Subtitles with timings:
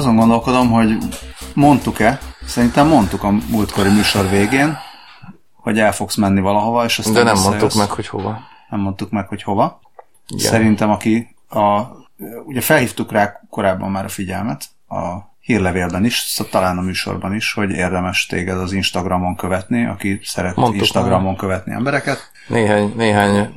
[0.00, 0.98] azon gondolkodom, hogy
[1.54, 4.78] mondtuk-e, szerintem mondtuk a múltkori műsor végén,
[5.54, 8.38] hogy el fogsz menni valahova, és aztán De nem mondtuk meg, hogy hova.
[8.70, 9.80] Nem mondtuk meg, hogy hova.
[10.26, 10.50] Igen.
[10.50, 11.80] Szerintem, aki a,
[12.44, 17.52] ugye felhívtuk rá korábban már a figyelmet, a hírlevélben is, szóval talán a műsorban is,
[17.52, 22.30] hogy érdemes téged az Instagramon követni, aki szeret Mondtuk Instagramon követni embereket.
[22.48, 23.52] Néhány, néhány,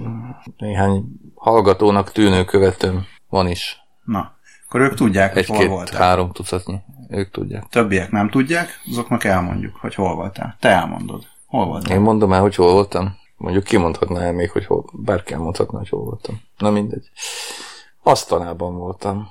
[0.57, 1.03] néhány
[1.35, 3.77] hallgatónak tűnő követőm van is.
[4.03, 4.31] Na,
[4.73, 6.01] akkor ők tudják, hogy hol Egy-két, voltál.
[6.01, 6.79] három tucatnyi.
[7.09, 7.63] Ők tudják.
[7.69, 10.57] Többiek nem tudják, azoknak elmondjuk, hogy hol voltál.
[10.59, 11.23] Te elmondod.
[11.45, 11.95] Hol voltál?
[11.95, 13.15] Én mondom el, hogy hol voltam.
[13.37, 16.41] Mondjuk kimondhatná el még, hogy hol, bárki elmondhatná, hogy hol voltam.
[16.57, 17.09] Na mindegy.
[18.03, 19.27] Asztanában voltam.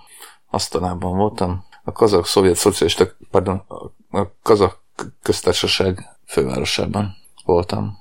[0.51, 1.65] Asztanában voltam.
[1.85, 3.63] A kazak szovjet szocialista, pardon,
[4.11, 4.83] a- kazak
[5.23, 7.99] köztársaság fővárosában voltam.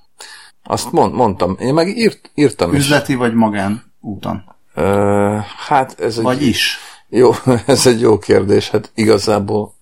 [0.63, 2.79] Azt mond, mondtam, én meg írt, írtam is.
[2.79, 4.43] Üzleti vagy magán úton?
[4.73, 6.77] Ö, hát ez egy, Vagy is?
[7.11, 7.31] Jó,
[7.65, 8.69] ez egy jó kérdés.
[8.69, 9.73] Hát igazából,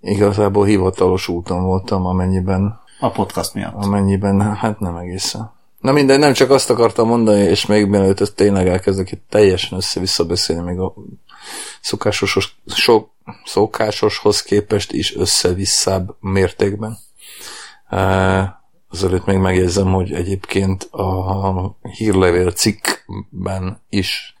[0.00, 3.74] igazából hivatalos úton voltam, amennyiben A podcast miatt.
[3.74, 5.52] Amennyiben, hát nem egészen.
[5.80, 9.78] Na mindegy, nem csak azt akartam mondani, és még mielőtt ezt tényleg elkezdek itt teljesen
[9.78, 10.94] össze-vissza beszélni, még a
[11.80, 13.10] szokásos, sok,
[13.44, 16.98] szokásoshoz képest is össze-visszább mértékben.
[18.90, 24.36] Azelőtt még megjegyzem, hogy egyébként a hírlevél cikkben is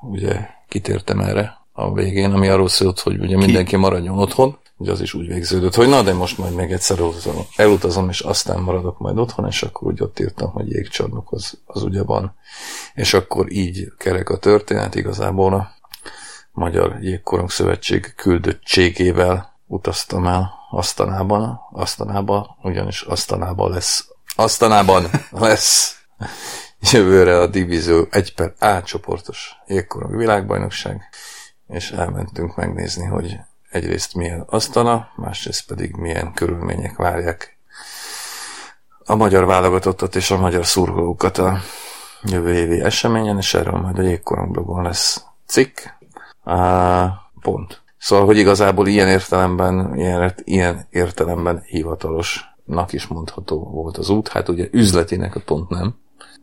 [0.00, 5.00] ugye kitértem erre a végén, ami arról szólt, hogy ugye mindenki maradjon otthon, ugye az
[5.00, 8.98] is úgy végződött, hogy na, de most majd még egyszer elutazom, elutazom és aztán maradok
[8.98, 12.34] majd otthon, és akkor úgy ott írtam, hogy jégcsarnok az, az ugye van.
[12.94, 15.70] És akkor így kerek a történet, igazából a
[16.52, 26.02] Magyar Jégkorong Szövetség küldöttségével utaztam el Asztanában, Asztanában, ugyanis Asztanában lesz, Asztanában lesz
[26.90, 31.02] jövőre a Divízió 1 per A csoportos jégkorong világbajnokság,
[31.68, 33.38] és elmentünk megnézni, hogy
[33.70, 37.58] egyrészt milyen asztala, másrészt pedig milyen körülmények várják
[39.04, 41.58] a magyar válogatottat és a magyar szurkolókat a
[42.22, 45.78] jövő évi eseményen, és erről majd a jégkorong blogon lesz cikk.
[46.44, 47.06] Uh,
[47.40, 47.82] pont.
[47.98, 54.28] Szóval, hogy igazából ilyen értelemben, ilyen, ilyen értelemben hivatalosnak is mondható volt az út.
[54.28, 55.94] Hát ugye üzletinek a pont nem,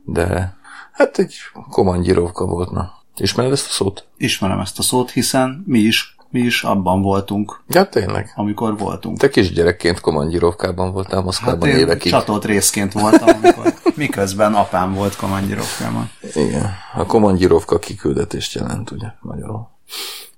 [0.03, 0.57] de
[0.91, 1.35] hát egy
[1.69, 2.91] komandírovka volt, na.
[3.17, 4.07] Ismered ezt a szót?
[4.17, 8.33] Ismerem ezt a szót, hiszen mi is, mi is abban voltunk, Ja, tényleg.
[8.35, 9.17] amikor voltunk.
[9.17, 12.11] Te kisgyerekként komandírovkában voltál Moszkvában Hát én évekig.
[12.11, 16.09] csatolt részként voltam, amikor, miközben apám volt komandírovkában.
[16.33, 19.69] Igen, a komandírovka kiküldetést jelent, ugye, magyarul.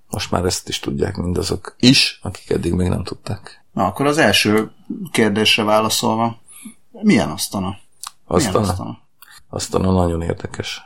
[0.10, 3.64] Most már ezt is tudják mindazok is, akik eddig még nem tudták.
[3.74, 4.72] Na, akkor az első
[5.12, 6.38] kérdésre válaszolva,
[6.92, 7.68] milyen asztana?
[8.28, 8.98] Milyen Aztán, asztana?
[9.52, 10.82] Aztán nagyon érdekes.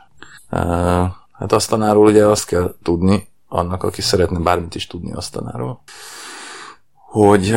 [1.32, 5.80] Hát Asztanáról ugye azt kell tudni, annak, aki szeretne bármit is tudni Asztanáról,
[6.94, 7.56] hogy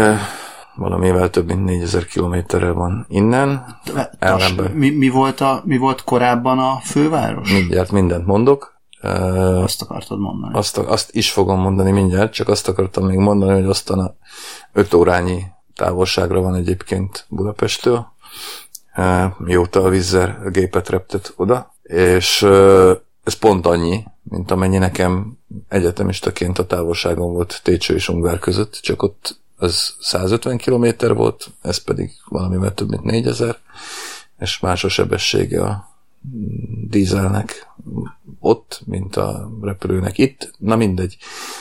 [0.75, 4.71] valamivel több mint 4000 kilométerre van innen, Le- ellenben.
[4.71, 7.51] Mi, mi, volt a, mi volt korábban a főváros?
[7.51, 8.81] mindjárt mindent mondok,
[9.63, 10.53] Azt akartad mondani.
[10.57, 14.13] azt, azt is fogom mondani mindjárt, csak azt akartam még mondani, hogy aztán a
[14.73, 15.43] 5 órányi
[15.75, 18.07] távolságra van egyébként Budapesttől,
[19.37, 22.41] mióta a Vizzer gépet reptet oda, és
[23.23, 25.37] ez pont annyi, mint amennyi nekem
[25.67, 31.77] egyetemistaként a távolságom volt Técső és Ungvár között, csak ott az 150 km volt, ez
[31.77, 33.57] pedig valamivel több mint 4000,
[34.39, 35.89] és más a sebessége a
[36.89, 37.67] dízelnek
[38.39, 40.53] ott, mint a repülőnek itt.
[40.57, 41.17] Na mindegy.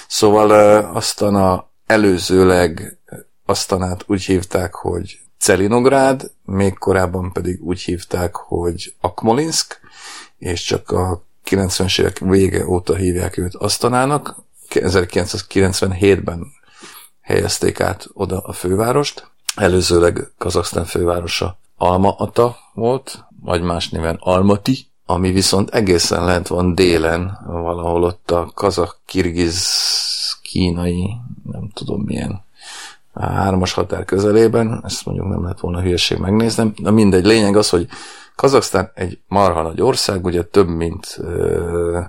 [0.09, 0.51] Szóval
[0.95, 2.99] aztán a előzőleg
[3.45, 9.81] aztánát úgy hívták, hogy Celinográd, még korábban pedig úgy hívták, hogy Akmolinsk,
[10.39, 14.37] és csak a 90-es évek vége óta hívják őt Asztanának.
[14.71, 16.47] 1997-ben
[17.21, 19.31] helyezték át oda a fővárost.
[19.55, 27.39] Előzőleg Kazaksztán fővárosa Alma-Ata volt, vagy más néven Almati, ami viszont egészen lent van délen,
[27.47, 29.67] valahol ott a kazak, kirgiz,
[30.43, 31.17] kínai,
[31.53, 32.45] nem tudom milyen
[33.19, 37.69] a hármas határ közelében, ezt mondjuk nem lehet volna hülyeség megnéznem, de mindegy, lényeg az,
[37.69, 37.89] hogy
[38.37, 42.01] Kazaksztán egy marha nagy ország, ugye több mint ö,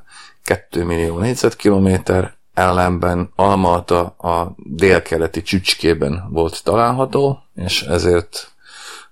[0.43, 8.51] 2 millió négyzetkilométer, ellenben Almata a délkeleti csücskében volt található, és ezért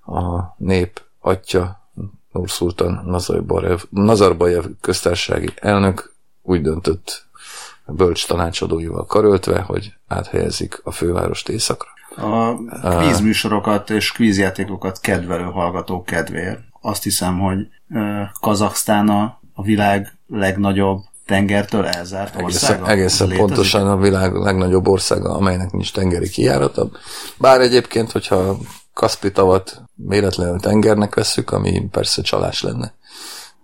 [0.06, 1.90] a nép atya
[3.06, 7.27] Nazarbayev, Nazarbayev köztársasági elnök úgy döntött
[7.88, 11.90] bölcs tanácsadóival karöltve, hogy áthelyezik a fővárost északra.
[12.16, 12.56] A
[12.98, 16.60] kvízműsorokat és kvízjátékokat kedvelő hallgatók kedvéért.
[16.82, 17.68] Azt hiszem, hogy
[18.40, 22.74] Kazaksztán a, a világ legnagyobb tengertől elzárt országa?
[22.74, 23.48] Egészen, egészen Létezik?
[23.48, 26.90] pontosan a világ legnagyobb országa, amelynek nincs tengeri kijárata.
[27.38, 28.58] Bár egyébként, hogyha
[28.94, 32.94] Kaspi tavat méretlenül tengernek vesszük, ami persze csalás lenne.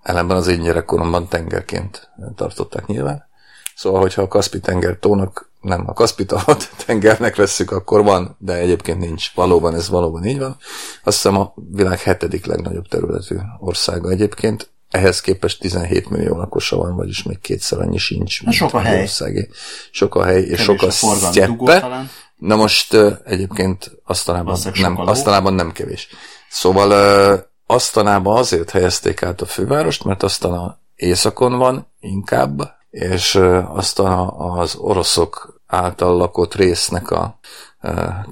[0.01, 3.31] Ellenben az én gyerekkoromban tengerként tartották nyilván.
[3.75, 6.25] Szóval, hogyha a Kaspi tenger tónak, nem, a Kaspi
[6.85, 9.33] tengernek vesszük, akkor van, de egyébként nincs.
[9.35, 10.57] Valóban ez valóban így van.
[11.03, 14.71] Azt hiszem a világ hetedik legnagyobb területű országa egyébként.
[14.89, 18.43] Ehhez képest 17 millió lakosa van, vagyis még kétszer annyi sincs.
[18.43, 19.01] mint sok a hely.
[19.01, 19.49] Országé.
[19.91, 22.07] Sok a hely, és Kevés sok a a sztyeppe.
[22.37, 25.09] Na most egyébként Valószínűleg nem, a.
[25.09, 26.07] Asztanában nem kevés.
[26.49, 27.35] Szóval ö,
[27.65, 34.75] Asztanában azért helyezték át a fővárost, mert Asztana északon van inkább, és ö, Asztana az
[34.75, 37.39] oroszok által lakott résznek a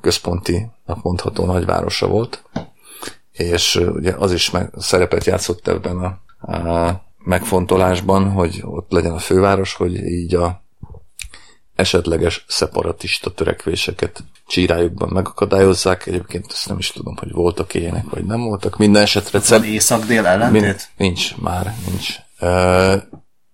[0.01, 2.43] központinak mondható nagyvárosa volt,
[3.31, 9.19] és ugye az is meg, szerepet játszott ebben a, a megfontolásban, hogy ott legyen a
[9.19, 10.63] főváros, hogy így a
[11.75, 16.05] esetleges szeparatista törekvéseket csírájukban megakadályozzák.
[16.05, 18.77] Egyébként ezt nem is tudom, hogy voltak ilyenek, vagy nem voltak.
[18.77, 20.89] Minden esetre Van észak-dél Min- ellentét?
[20.97, 22.15] nincs, már nincs.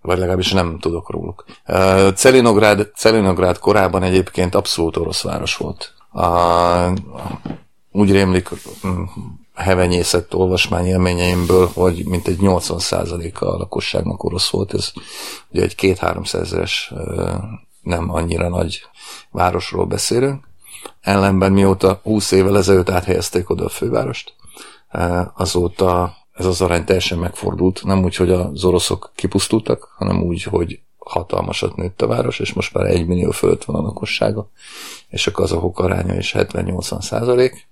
[0.08, 1.46] Vagy legalábbis nem tudok róluk.
[2.16, 5.94] Celinográd, Celinográd korábban egyébként abszolút orosz város volt.
[6.14, 6.98] Uh,
[7.92, 8.50] úgy rémlik
[8.88, 9.04] mm,
[9.56, 14.74] hevenyészett olvasmány élményeimből, hogy mintegy 80%-a a lakosságnak orosz volt.
[14.74, 14.92] Ez
[15.50, 16.94] ugye egy két-háromszázeres
[17.82, 18.82] nem annyira nagy
[19.32, 20.48] városról beszélünk.
[21.02, 24.34] Ellenben mióta 20 évvel ezelőtt áthelyezték oda a fővárost,
[25.36, 27.84] azóta ez az arány teljesen megfordult.
[27.84, 32.74] Nem úgy, hogy az oroszok kipusztultak, hanem úgy, hogy hatalmasat nőtt a város, és most
[32.74, 34.50] már egy millió fölött van a lakossága,
[35.10, 37.68] és a kazahok aránya is 70-80 százalék.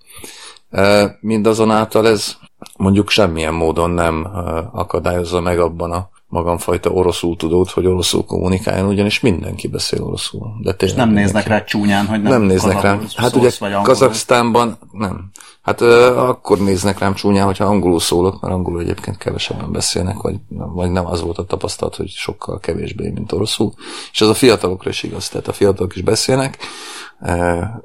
[1.20, 2.36] Mindazonáltal ez
[2.78, 4.28] mondjuk semmilyen módon nem
[4.72, 10.48] akadályozza meg abban a magamfajta oroszul tudót, hogy oroszul kommunikáljon, ugyanis mindenki beszél oroszul.
[10.62, 11.34] De tényleg Nem mindenki.
[11.34, 13.52] néznek rá csúnyán, hogy nem, Nem néznek kazahul Hát ugye.
[13.82, 15.32] Kazaksztánban nem.
[15.66, 20.36] Hát ö, akkor néznek rám csúnyán, hogyha angolul szólok, mert angolul egyébként kevesebben beszélnek, vagy,
[20.50, 23.74] vagy nem az volt a tapasztalat, hogy sokkal kevésbé, mint oroszul.
[24.12, 26.58] És ez a fiatalokra is igaz, tehát a fiatalok is beszélnek.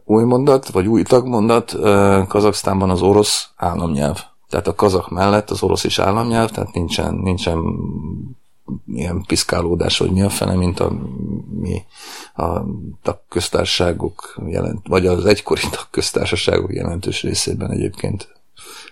[0.05, 1.77] Új mondat, vagy új tagmondat,
[2.29, 4.21] Kazaksztánban az orosz államnyelv.
[4.49, 7.59] Tehát a kazak mellett az orosz is államnyelv, tehát nincsen, nincsen
[8.87, 10.93] ilyen piszkálódás, hogy mi a fene, mint a,
[11.61, 11.82] mi
[12.34, 12.61] a
[13.02, 18.28] tagköztárságok jelent, vagy az egykori tagköztársaságok jelentős részében egyébként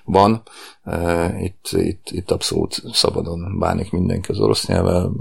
[0.04, 0.42] van.
[0.84, 5.12] E, Itt, itt, itt abszolút szabadon bánik mindenki az orosz nyelvvel.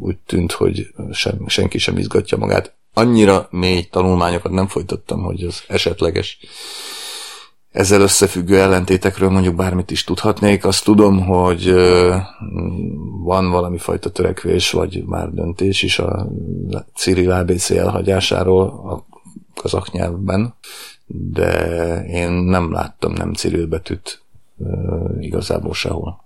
[0.00, 2.74] Úgy tűnt, hogy sem, senki sem izgatja magát.
[2.92, 6.38] Annyira mély tanulmányokat nem folytattam, hogy az esetleges
[7.74, 10.64] ezzel összefüggő ellentétekről mondjuk bármit is tudhatnék.
[10.64, 11.74] Azt tudom, hogy
[13.22, 16.28] van valami fajta törekvés, vagy már döntés is a
[16.94, 19.04] Cyril ABC elhagyásáról a
[19.60, 20.54] kazak nyelvben,
[21.06, 24.22] de én nem láttam nem Cyril betűt
[25.20, 26.23] igazából sehol.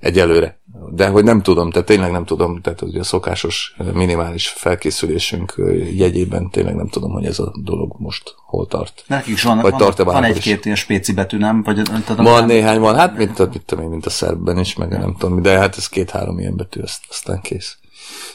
[0.00, 0.58] Egyelőre.
[0.90, 5.54] De hogy nem tudom, tehát tényleg nem tudom, tehát ugye a szokásos minimális felkészülésünk
[5.96, 9.04] jegyében tényleg nem tudom, hogy ez a dolog most hol tart.
[9.06, 11.62] Nekik is van, Vagy van, tart-e van egy-két ilyen spéci betű, nem?
[11.62, 14.76] Vagy, tehát Van nem- néhány, van, hát mint a, mint, a, mint a szerbben is,
[14.76, 17.78] meg nem tudom, de hát ez két-három ilyen betű, azt, aztán kész.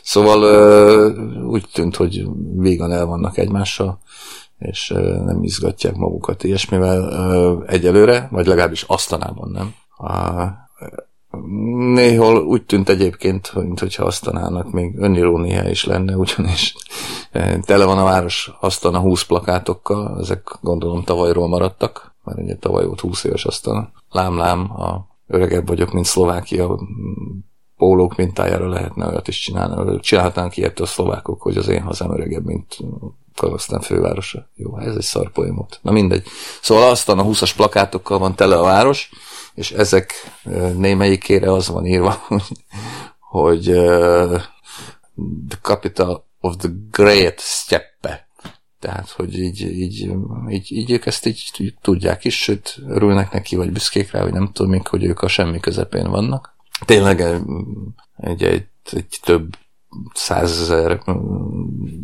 [0.04, 0.42] Szóval
[1.44, 2.26] úgy tűnt, hogy
[2.56, 4.00] végan el vannak egymással,
[4.60, 4.94] és
[5.26, 9.74] nem izgatják magukat ilyesmivel egyelőre, vagy legalábbis asztanában nem.
[11.94, 16.76] Néhol úgy tűnt egyébként, mintha asztanának még önirónia is lenne, ugyanis
[17.32, 22.86] eh, tele van a város asztana 20 plakátokkal, ezek gondolom tavalyról maradtak, mert ugye tavaly
[22.86, 23.92] volt 20 éves asztana.
[24.10, 26.80] Lám-lám, a öregebb vagyok, mint Szlovákia,
[27.78, 30.00] pólók mintájára lehetne olyat is csinálni.
[30.00, 32.78] Csinálhatnánk ilyet a szlovákok, hogy az én hazám öregebb, mint
[33.36, 34.50] Kazasztán fővárosa.
[34.56, 35.80] Jó, ez egy szar poém volt.
[35.82, 36.28] Na mindegy.
[36.62, 39.10] Szóval aztán a 20-as plakátokkal van tele a város,
[39.54, 40.14] és ezek
[40.76, 42.28] némelyikére az van írva,
[43.20, 43.64] hogy,
[45.48, 48.28] the capital of the great steppe.
[48.80, 50.12] Tehát, hogy így, így,
[50.50, 54.52] így, így ők ezt így, tudják is, sőt, örülnek neki, vagy büszkék rá, vagy nem
[54.54, 56.56] tudom még, hogy ők a semmi közepén vannak.
[56.86, 57.22] Tényleg
[58.18, 59.56] egy, egy, egy több
[60.14, 61.02] százezer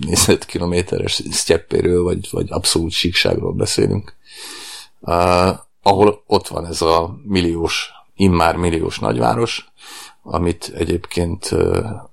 [0.05, 4.15] négyzetkilométeres sztyeppéről, vagy, vagy abszolút síkságról beszélünk.
[5.88, 9.72] Ahol ott van ez a milliós, immár milliós nagyváros,
[10.24, 11.46] amit egyébként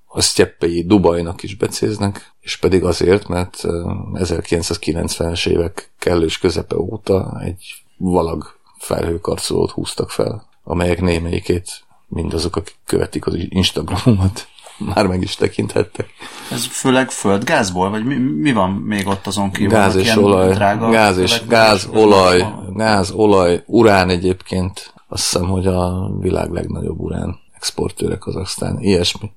[0.07, 3.73] a sztyeppei Dubajnak is becéznek, és pedig azért, mert uh,
[4.13, 13.27] 1990-es évek kellős közepe óta egy valag felhőkarcolót húztak fel, amelyek némelyikét mindazok, akik követik
[13.27, 14.49] az Instagramomat,
[14.95, 16.09] már meg is tekinthettek.
[16.51, 19.71] Ez főleg földgázból, vagy mi, mi van még ott azon kívül?
[19.71, 24.93] Gáz és olaj, drága gáz és gáz, olaj, gáz, olaj, urán egyébként.
[25.09, 29.31] Azt hiszem, hogy a világ legnagyobb urán exportőre Kazaksztán, ilyesmi.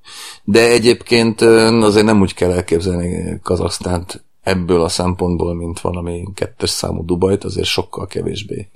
[0.44, 7.04] De egyébként azért nem úgy kell elképzelni Kazaksztánt ebből a szempontból, mint valami kettes számú
[7.04, 8.68] Dubajt, azért sokkal kevésbé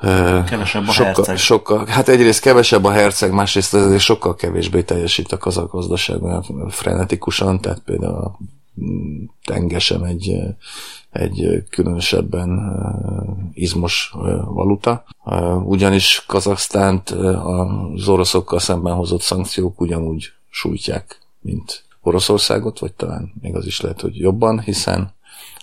[0.00, 1.36] Kevesebb a sokkal, herceg.
[1.36, 6.46] Sokkal, hát egyrészt kevesebb a herceg, másrészt azért sokkal kevésbé teljesít a kazak gazdaság, mert
[6.68, 8.38] frenetikusan, tehát például a
[8.84, 10.36] mm, tenge sem egy,
[11.10, 12.60] egy különösebben
[13.52, 14.12] izmos
[14.44, 15.04] valuta.
[15.64, 23.66] Ugyanis Kazaksztánt az oroszokkal szemben hozott szankciók ugyanúgy sújtják, mint Oroszországot, vagy talán még az
[23.66, 25.14] is lehet, hogy jobban, hiszen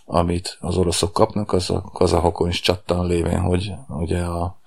[0.10, 4.58] amit az oroszok kapnak, az a kazahokon is csattan lévén, hogy ugye a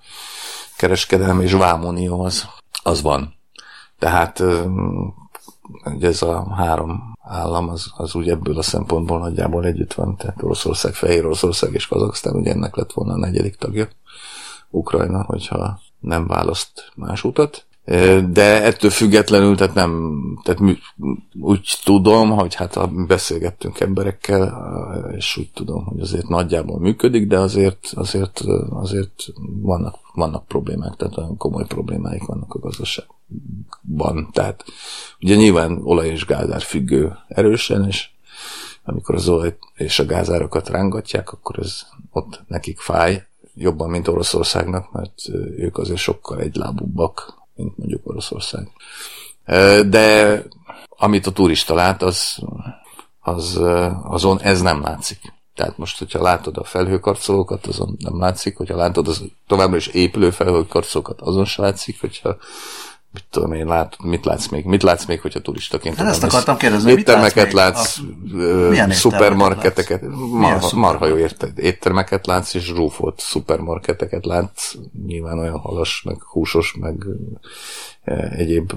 [0.77, 2.47] kereskedelmi és vámunió az,
[2.83, 3.33] az van.
[3.99, 4.43] Tehát
[5.85, 10.43] ugye ez a három állam az, az úgy ebből a szempontból nagyjából együtt van, tehát
[10.43, 13.87] Oroszország, Fehér Oroszország és Kazaksztán, ugye ennek lett volna a negyedik tagja,
[14.69, 17.65] Ukrajna, hogyha nem választ más utat.
[18.31, 20.77] De ettől függetlenül, tehát nem, tehát
[21.39, 27.87] úgy tudom, hogy hát beszélgettünk emberekkel, és úgy tudom, hogy azért nagyjából működik, de azért,
[27.93, 29.25] azért, azért
[29.61, 34.29] vannak, vannak problémák, tehát olyan komoly problémáik vannak a gazdaságban.
[34.31, 34.63] Tehát
[35.21, 38.09] ugye nyilván olaj és gázár függő erősen, és
[38.83, 41.81] amikor az olaj és a gázárakat rángatják, akkor ez
[42.11, 45.13] ott nekik fáj, jobban, mint Oroszországnak, mert
[45.57, 48.71] ők azért sokkal egylábúbbak mint mondjuk Oroszország.
[49.89, 50.43] De
[50.89, 52.37] amit a turista lát, az,
[53.19, 53.59] az,
[54.03, 55.19] azon ez nem látszik.
[55.55, 60.29] Tehát most, hogyha látod a felhőkarcolókat, azon nem látszik, hogyha látod az továbbra is épülő
[60.29, 62.37] felhőkarcolókat, azon se látszik, hogyha
[63.13, 66.57] mit tudom én, lát, mit látsz még, mit látsz még, hogyha turistaként hát ezt akartam
[66.57, 67.99] kérdezni, éttermeket látsz,
[68.71, 70.01] látsz szupermarketeket,
[70.31, 74.73] marha, marha jó érted, éttermeket látsz, és zsúfolt szupermarketeket látsz,
[75.05, 77.05] nyilván olyan halas, meg húsos, meg
[78.37, 78.71] egyéb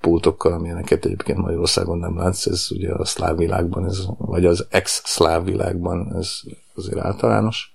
[0.00, 5.44] pultokkal, amilyeneket egyébként Magyarországon nem látsz, ez ugye a szláv világban, ez, vagy az ex-szláv
[5.44, 6.40] világban ez
[6.74, 7.72] azért általános.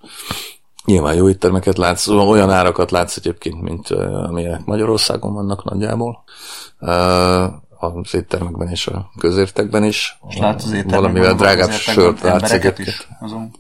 [0.86, 6.24] Nyilván jó éttermeket látsz, olyan árakat látsz egyébként, mint amilyenek Magyarországon vannak nagyjából.
[7.80, 10.20] Az éttermekben és a közértekben is.
[10.30, 13.52] És látsz az Valamivel drágább sört látsz is azon.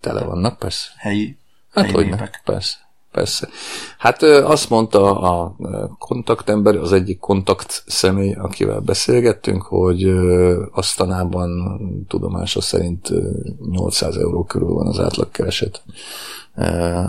[0.00, 0.88] Tele vannak, persze.
[0.96, 1.38] Helyi,
[1.72, 2.40] hát helyi hogy népek.
[2.44, 2.76] persze.
[3.12, 3.48] Persze.
[3.98, 5.56] Hát azt mondta a
[5.98, 10.04] kontaktember, az egyik kontakt személy, akivel beszélgettünk, hogy
[10.72, 13.12] aztanában tudomása szerint
[13.70, 15.82] 800 euró körül van az átlagkereset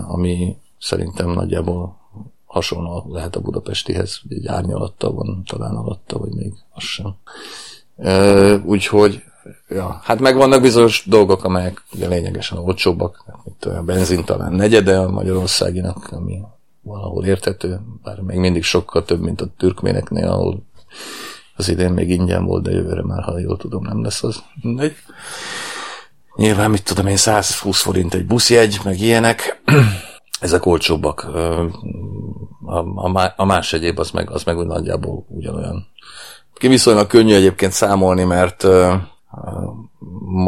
[0.07, 2.01] ami szerintem nagyjából
[2.45, 7.15] hasonló lehet a budapestihez, egy árnyalatta van, talán alatta, vagy még az sem.
[8.65, 9.23] Úgyhogy,
[9.69, 14.99] ja, hát meg vannak bizonyos dolgok, amelyek ugye lényegesen olcsóbbak, mint a benzin talán negyede
[14.99, 16.41] a Magyarországinak, ami
[16.81, 20.63] valahol értető, bár még mindig sokkal több, mint a türkméneknél, ahol
[21.55, 24.43] az idén még ingyen volt, de jövőre már, ha jól tudom, nem lesz az.
[24.61, 24.95] Mindegy.
[26.35, 29.61] Nyilván, mit tudom én, 120 forint egy buszjegy, meg ilyenek.
[30.39, 31.23] Ezek olcsóbbak.
[32.65, 35.87] A, a, a más egyéb az meg, az meg úgy nagyjából ugyanolyan.
[36.53, 38.67] Ki viszonylag könnyű egyébként számolni, mert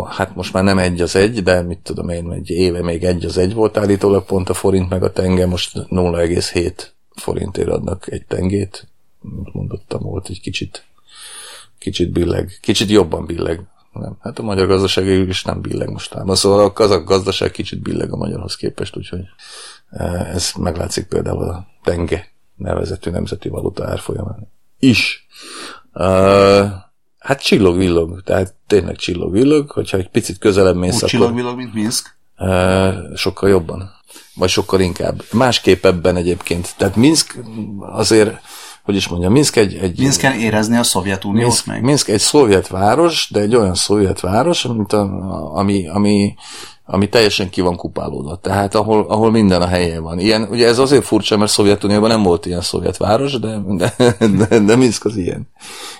[0.07, 3.25] hát most már nem egy az egy, de mit tudom én, egy éve még egy
[3.25, 6.73] az egy volt állítólag pont a forint meg a tenge, most 0,7
[7.15, 8.87] forintért adnak egy tengét.
[9.51, 10.85] Mondottam, volt egy kicsit
[11.79, 13.61] kicsit billeg, kicsit jobban billeg
[14.01, 14.17] nem.
[14.21, 16.35] Hát a magyar gazdaság is nem billeg mostában.
[16.35, 19.23] Szóval a kazak gazdaság kicsit billeg a magyarhoz képest, úgyhogy
[19.89, 25.27] e, ez meglátszik például a tenge nevezetű nemzeti valuta árfolyamán is.
[25.93, 26.65] Uh,
[27.19, 32.17] hát csillog-villog, tehát tényleg csillog-villog, hogyha egy picit közelebb mész, Úgy csillog-villog, mint Minsk?
[32.37, 33.89] Uh, sokkal jobban.
[34.35, 35.23] Vagy sokkal inkább.
[35.31, 36.75] Másképp ebben egyébként.
[36.77, 37.35] Tehát Minsk
[37.79, 38.41] azért
[38.85, 39.75] hogy is mondjam, Minsk egy...
[39.75, 41.81] egy Minsken érezni a Szovjetuniót Minsk, meg.
[41.81, 45.01] Minsk egy szovjet város, de egy olyan szovjet város, mint a,
[45.55, 46.35] ami, ami,
[46.87, 48.35] ami teljesen ki van kupálódva.
[48.35, 50.19] Tehát ahol, ahol minden a helyén van.
[50.19, 53.93] Ilyen, ugye ez azért furcsa, mert Szovjetunióban nem volt ilyen szovjet város, de, de,
[54.47, 55.49] de, de Minsk az ilyen.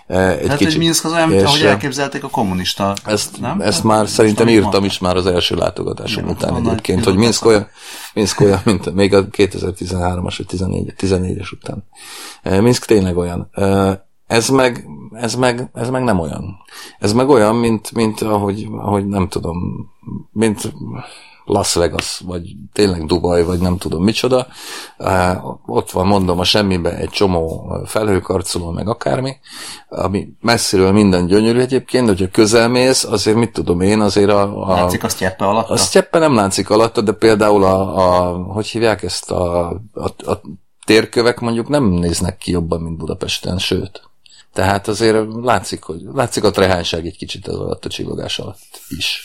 [0.07, 0.73] E, egy hát, kicsit.
[0.73, 2.93] hogy Minsk az olyan, mint ahogy elképzelték a kommunista.
[3.05, 3.61] Ezt, nem?
[3.61, 4.85] ezt már Most szerintem írtam mondta.
[4.85, 7.67] is már az első látogatásom után hát egyébként, hogy Minsk olyan,
[8.13, 11.83] Minsk olyan, mint még a 2013-as vagy 14, 14-es után.
[12.43, 13.49] E, Minsk tényleg olyan.
[13.51, 16.57] E, ez meg, ez meg, ez meg nem olyan.
[16.99, 19.89] Ez meg olyan, mint, mint ahogy, ahogy nem tudom,
[20.31, 20.73] mint
[21.45, 24.47] Las Vegas, vagy tényleg Dubaj, vagy nem tudom micsoda.
[25.65, 29.37] Ott van, mondom, a semmibe egy csomó felhőkarcoló, meg akármi,
[29.89, 34.67] ami messziről minden gyönyörű egyébként, hogyha közelmész, azért mit tudom én, azért a...
[34.67, 35.69] a látszik a sztyeppe alatt?
[35.69, 40.41] A sztyeppe nem látszik alatta, de például a, a hogy hívják ezt, a, a, a
[40.85, 44.09] térkövek mondjuk nem néznek ki jobban, mint Budapesten, sőt.
[44.55, 49.23] Tehát azért látszik, hogy látszik a trehányság egy kicsit az alatt a csillogás alatt is.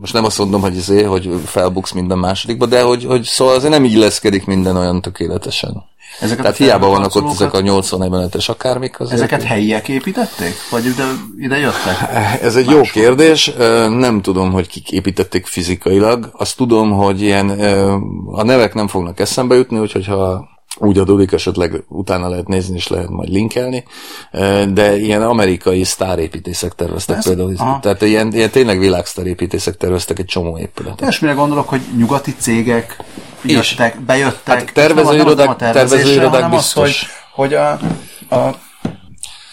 [0.00, 3.72] most nem azt mondom, hogy izé, hogy felbuksz minden másodikba, de hogy, hogy szóval azért
[3.72, 5.88] nem illeszkedik minden olyan tökéletesen.
[6.20, 9.00] Ezeket Tehát hiába vannak ott ezek a 80-45-es akármik.
[9.00, 10.54] Azért ezeket helyiek építették?
[10.70, 11.04] Vagy ide,
[11.38, 12.14] ide jöttek?
[12.42, 12.82] Ez egy Máshol.
[12.82, 13.52] jó kérdés.
[13.88, 16.30] Nem tudom, hogy kik építették fizikailag.
[16.32, 17.48] Azt tudom, hogy ilyen
[18.26, 22.88] a nevek nem fognak eszembe jutni, úgyhogy ha úgy adódik, esetleg utána lehet nézni, és
[22.88, 23.84] lehet majd linkelni,
[24.72, 27.54] de ilyen amerikai sztárépítészek terveztek Ez, például.
[27.56, 27.80] Aha.
[27.80, 31.08] Tehát ilyen, ilyen tényleg világsztárépítészek terveztek egy csomó épületet.
[31.08, 33.04] És mire gondolok, hogy nyugati cégek
[33.44, 34.58] jöttek, bejöttek.
[34.58, 36.88] Hát tervezőirodák, tervezőirodák biztos.
[36.88, 37.70] Az, hogy, hogy a,
[38.28, 38.36] a,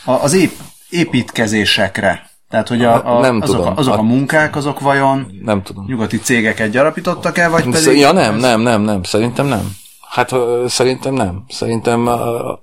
[0.06, 0.52] a, az ép,
[0.90, 3.74] építkezésekre tehát, hogy a, a, nem azok, tudom.
[3.74, 5.86] A, azok a munkák, azok vajon nem tudom.
[5.88, 7.98] nyugati cégeket gyarapítottak el, vagy pedig...
[7.98, 9.76] Ja, nem, nem, nem, nem, szerintem nem.
[10.18, 10.36] Hát
[10.68, 11.44] szerintem nem.
[11.48, 12.10] Szerintem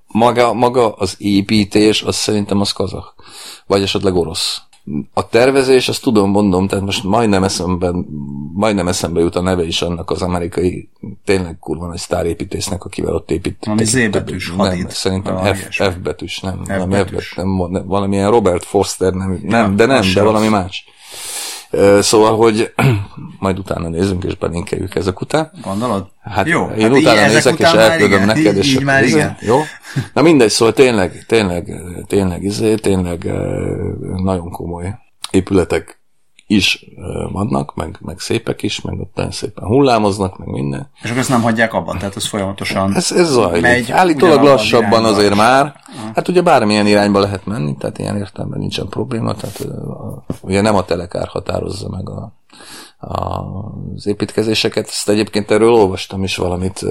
[0.07, 3.15] maga, maga az építés, az szerintem az kazak.
[3.67, 4.61] Vagy esetleg orosz.
[5.13, 7.91] A tervezés, azt tudom, mondom, tehát most majdnem eszembe,
[8.53, 10.89] majdnem eszembe jut a neve is annak az amerikai,
[11.25, 13.57] tényleg kurva nagy sztárépítésznek, akivel ott épít.
[13.67, 16.65] Ami Z betűs, Nem, szerintem F, F betűs, nem.
[16.65, 17.29] F valami betűs.
[17.29, 20.85] F betűs, nem, valamilyen Robert Foster, nem, nem ja, de nem, de valami más.
[22.01, 22.73] Szóval, hogy
[23.39, 25.51] majd utána nézzünk, és belinkeljük ezek után.
[25.63, 26.07] Gondolod?
[26.23, 29.37] Hát Jó, én hát utána nézek, és elküldöm neked, és így, így már igen.
[29.41, 29.57] Jó?
[30.13, 31.73] Na mindegy, szóval tényleg, tényleg,
[32.07, 33.33] tényleg, izé, tényleg
[34.23, 34.95] nagyon komoly
[35.31, 36.04] épületek
[36.47, 36.87] is
[37.33, 40.91] vannak, meg, meg szépek is, meg ott szépen hullámoznak, meg minden.
[41.03, 43.63] És akkor ezt nem hagyják abban, tehát ez folyamatosan Ez, ez zajlik.
[43.63, 45.75] Megy Állítólag lassabban azért már.
[46.15, 49.67] Hát ugye bármilyen irányba lehet menni, tehát ilyen értelemben nincsen probléma, tehát
[50.41, 52.33] ugye nem a telekár határozza meg a,
[52.99, 53.45] a,
[53.95, 54.89] az építkezéseket.
[54.89, 56.85] Ezt egyébként erről olvastam is valamit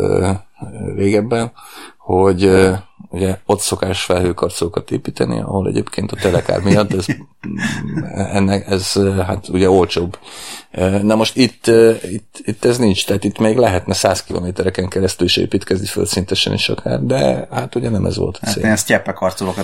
[0.95, 1.51] régebben,
[1.97, 2.71] hogy
[3.13, 7.05] ugye ott szokás felhőkarcolókat építeni, ahol egyébként a telekár miatt ez,
[8.13, 8.93] ennek, ez
[9.25, 10.17] hát ugye olcsóbb.
[11.01, 11.67] Na most itt,
[12.11, 16.69] itt, itt ez nincs, tehát itt még lehetne 100 kilométereken keresztül is építkezni földszintesen is
[16.69, 18.53] akár, de hát ugye nem ez volt a cél.
[18.53, 19.17] Hát ilyen sztyeppek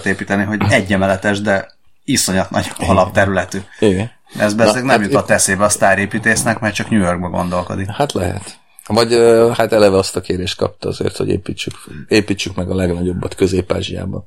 [0.06, 1.72] építeni, hogy egy emeletes, de
[2.04, 3.60] iszonyat nagy alapterületű.
[3.80, 4.12] Igen.
[4.38, 7.88] Ez bezzeg nem hát jutott eszébe a sztárépítésznek, mert csak New Yorkba gondolkodik.
[7.88, 8.60] Hát lehet.
[8.94, 9.14] Vagy
[9.54, 11.74] hát eleve azt a kérést kapta azért, hogy építsük,
[12.08, 14.24] építsük meg a legnagyobbat Közép-Ázsiában.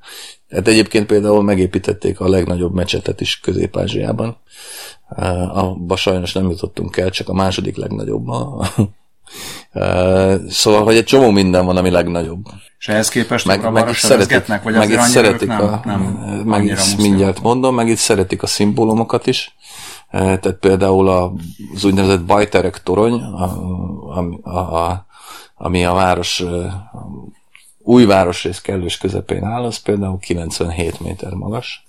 [0.51, 4.37] Hát egyébként például megépítették a legnagyobb mecsetet is Közép-Ázsiában.
[5.53, 8.27] Abba sajnos nem jutottunk el, csak a második legnagyobb.
[10.49, 12.45] Szóval, hogy egy csomó minden van, ami legnagyobb.
[12.79, 16.01] És ehhez képest meg, meg itt szeretik, vagy meg itt szeretik nem, a, nem
[16.45, 19.57] meg itt mindjárt mondom, meg itt szeretik a szimbólumokat is.
[20.13, 21.09] Tehát például
[21.75, 23.23] az úgynevezett Bajterek torony,
[24.15, 25.07] ami a, a,
[25.55, 27.09] ami a város a
[27.79, 31.85] új városrész kellős közepén áll, az például 97 méter magas,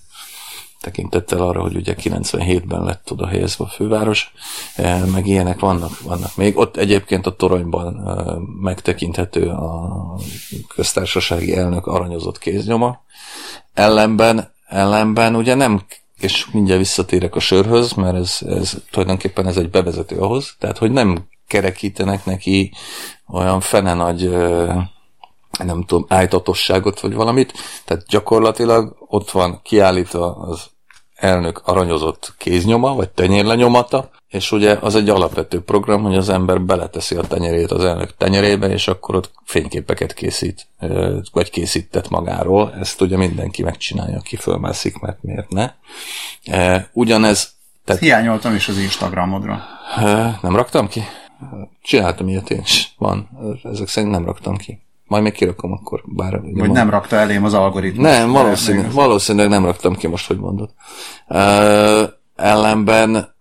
[0.82, 4.34] tekintettel arra, hogy ugye 97-ben lett oda helyezve a főváros,
[5.12, 6.58] meg ilyenek vannak, vannak még.
[6.58, 7.94] Ott egyébként a toronyban
[8.62, 10.18] megtekinthető a
[10.68, 13.02] köztársasági elnök aranyozott kéznyoma.
[13.74, 15.82] Ellenben, ellenben ugye nem
[16.24, 20.92] és mindjárt visszatérek a sörhöz, mert ez, ez tulajdonképpen ez egy bevezető ahhoz, tehát hogy
[20.92, 22.72] nem kerekítenek neki
[23.28, 24.30] olyan fene nagy
[25.64, 27.54] nem tudom, állítatosságot vagy valamit,
[27.86, 30.70] tehát gyakorlatilag ott van kiállítva az
[31.16, 37.16] elnök aranyozott kéznyoma, vagy tenyérlenyomata, és ugye az egy alapvető program, hogy az ember beleteszi
[37.16, 40.68] a tenyerét az elnök tenyerébe, és akkor ott fényképeket készít,
[41.32, 42.74] vagy készített magáról.
[42.80, 45.72] Ezt ugye mindenki megcsinálja, aki fölmászik, mert miért ne.
[46.94, 47.54] Ugyanez...
[47.86, 48.02] Tehát...
[48.02, 49.62] Hiányoltam is az Instagramodra.
[50.42, 51.04] Nem raktam ki?
[51.82, 52.94] Csináltam ilyet én is.
[52.98, 53.30] Van.
[53.64, 54.82] Ezek szerint nem raktam ki.
[55.08, 56.42] Majd még kirakom akkor, bár...
[56.42, 58.06] Vagy nem rakta elém az algoritmus.
[58.06, 60.70] Nem, valószínű, valószínűleg nem raktam ki most, hogy mondod.
[61.28, 63.33] Uh, ellenben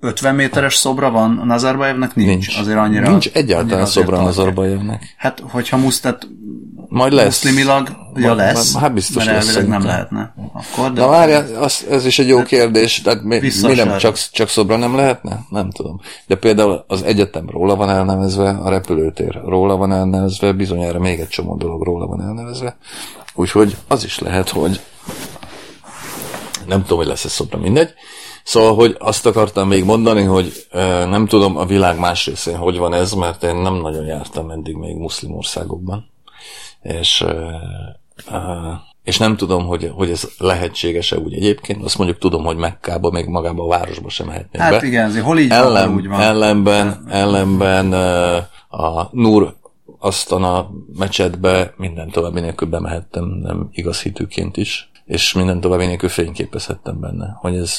[0.00, 2.14] 50 méteres szobra van a Nazarbayevnek?
[2.14, 2.28] Nincs.
[2.28, 2.58] Nincs.
[2.58, 5.14] Azért annyira, Nincs egyáltalán annyira szobra a Nazarbayevnek.
[5.16, 6.28] Hát, hogyha musztet
[6.88, 7.42] majd lesz.
[7.42, 8.76] Muszlimilag, ja lesz.
[8.76, 10.34] Hát biztos mert lesz nem lehetne.
[10.52, 13.00] Akkor, de Na várjál, az, ez is egy jó kérdés.
[13.00, 15.40] Tehát mi, mi nem, csak, csak szobra nem lehetne?
[15.50, 16.00] Nem tudom.
[16.26, 21.28] De például az egyetem róla van elnevezve, a repülőtér róla van elnevezve, bizonyára még egy
[21.28, 22.76] csomó dolog róla van elnevezve.
[23.34, 24.80] Úgyhogy az is lehet, hogy
[26.66, 27.94] nem tudom, hogy lesz-e szobra, mindegy.
[28.44, 30.66] Szóval, hogy azt akartam még mondani, hogy
[31.10, 34.76] nem tudom a világ más részén hogy van ez, mert én nem nagyon jártam eddig
[34.76, 36.10] még muszlim országokban.
[36.82, 37.24] És
[39.04, 41.84] és nem tudom, hogy, hogy ez lehetséges-e úgy egyébként.
[41.84, 44.76] Azt mondjuk tudom, hogy Mekkába, még magába a városba sem mehetnék hát be.
[44.76, 46.20] Hát igen, azért hol így Ellen, van, úgy van.
[46.20, 47.92] Ellenben, ellenben
[48.68, 49.56] a Nur
[49.98, 57.00] Asztana mecsetbe minden további nélkül bemehettem, nem igaz hitűként is, és minden további nélkül fényképezhettem
[57.00, 57.78] benne, hogy ez...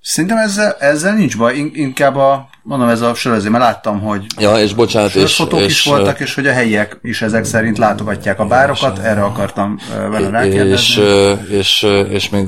[0.00, 4.58] Szerintem ezzel, ezzel nincs baj, inkább a, mondom, ez a söröző, mert láttam, hogy ja,
[4.58, 8.38] és bocsánat, és, fotók és, is voltak, és hogy a helyiek is ezek szerint látogatják
[8.38, 9.78] a bárokat, és, erre akartam
[10.10, 11.02] vele rákérdezni.
[11.02, 12.46] És, és, és még,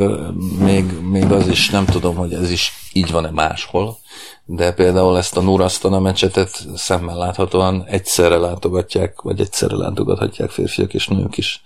[0.59, 3.99] még, még az is, nem tudom, hogy ez is így van-e máshol,
[4.45, 11.09] de például ezt a Nurasztana meccsetet szemmel láthatóan egyszerre látogatják, vagy egyszerre látogathatják férfiak és
[11.09, 11.63] nők is.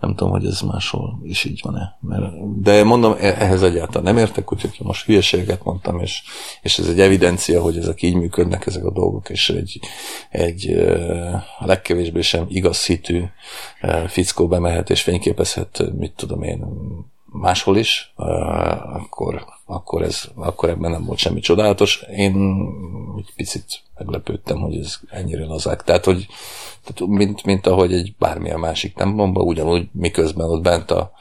[0.00, 1.98] Nem tudom, hogy ez máshol is így van-e.
[2.00, 6.22] Mert, de mondom, e- ehhez egyáltalán nem értek, úgyhogy most hülyeséget mondtam, és,
[6.62, 9.80] és ez egy evidencia, hogy ezek így működnek, ezek a dolgok, és egy,
[10.30, 10.70] egy
[11.58, 13.22] a legkevésbé sem igaz hitű
[14.06, 16.64] fickó bemehet és fényképezhet, mit tudom én,
[17.40, 18.12] máshol is,
[18.94, 22.04] akkor, akkor, ez, akkor ebben nem volt semmi csodálatos.
[22.16, 22.34] Én
[23.18, 25.82] egy picit meglepődtem, hogy ez ennyire lazák.
[25.82, 26.26] Tehát, hogy
[26.84, 31.12] tehát mint, mint ahogy egy bármilyen másik templomba, ugyanúgy miközben ott bent a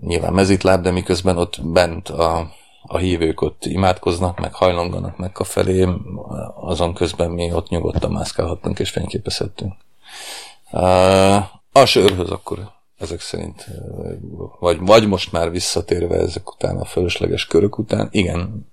[0.00, 2.50] nyilván mezitláb, de miközben ott bent a,
[2.82, 5.88] a hívők ott imádkoznak, meg hajlonganak meg a felé,
[6.54, 9.72] azon közben mi ott nyugodtan mászkálhattunk és fényképezhettünk.
[11.72, 12.70] A sörhöz akkor
[13.02, 13.66] ezek szerint,
[14.60, 18.70] vagy, vagy most már visszatérve ezek után a fölösleges körök után, igen,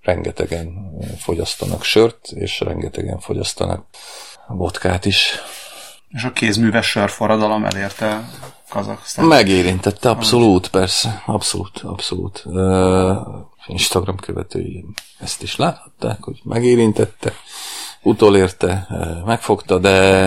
[0.00, 3.84] rengetegen fogyasztanak sört, és rengetegen fogyasztanak
[4.48, 5.34] vodkát is.
[6.08, 8.28] És a kézműves sörforradalom elérte
[8.68, 9.24] Kazaksztán?
[9.24, 12.44] Megérintette, abszolút, persze, abszolút, abszolút.
[13.66, 14.84] Instagram követői
[15.18, 17.32] ezt is láthatták, hogy megérintette
[18.02, 18.86] utolérte,
[19.26, 20.26] megfogta, de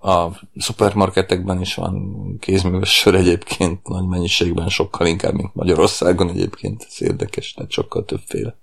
[0.00, 7.02] a szupermarketekben is van kézműves sör egyébként nagy mennyiségben, sokkal inkább, mint Magyarországon egyébként, ez
[7.02, 8.56] érdekes, tehát sokkal többféle.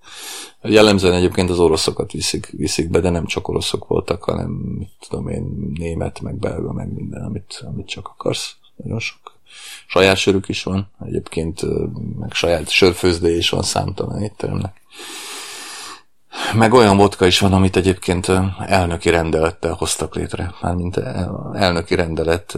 [0.62, 5.28] Jellemzően egyébként az oroszokat viszik, viszik be, de nem csak oroszok voltak, hanem mit tudom
[5.28, 8.56] én, német, meg belga, meg minden, amit, amit csak akarsz.
[8.76, 9.20] Nagyon sok.
[9.88, 11.62] Saját sörük is van, egyébként
[12.20, 14.82] meg saját sörfőzdé is van számtalan étteremnek.
[16.56, 18.32] Meg olyan vodka is van, amit egyébként
[18.65, 20.54] elnöki rendelettel hoztak létre.
[20.62, 20.98] Mármint
[21.54, 22.58] elnöki rendelet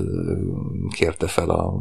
[0.89, 1.73] kérte fel a,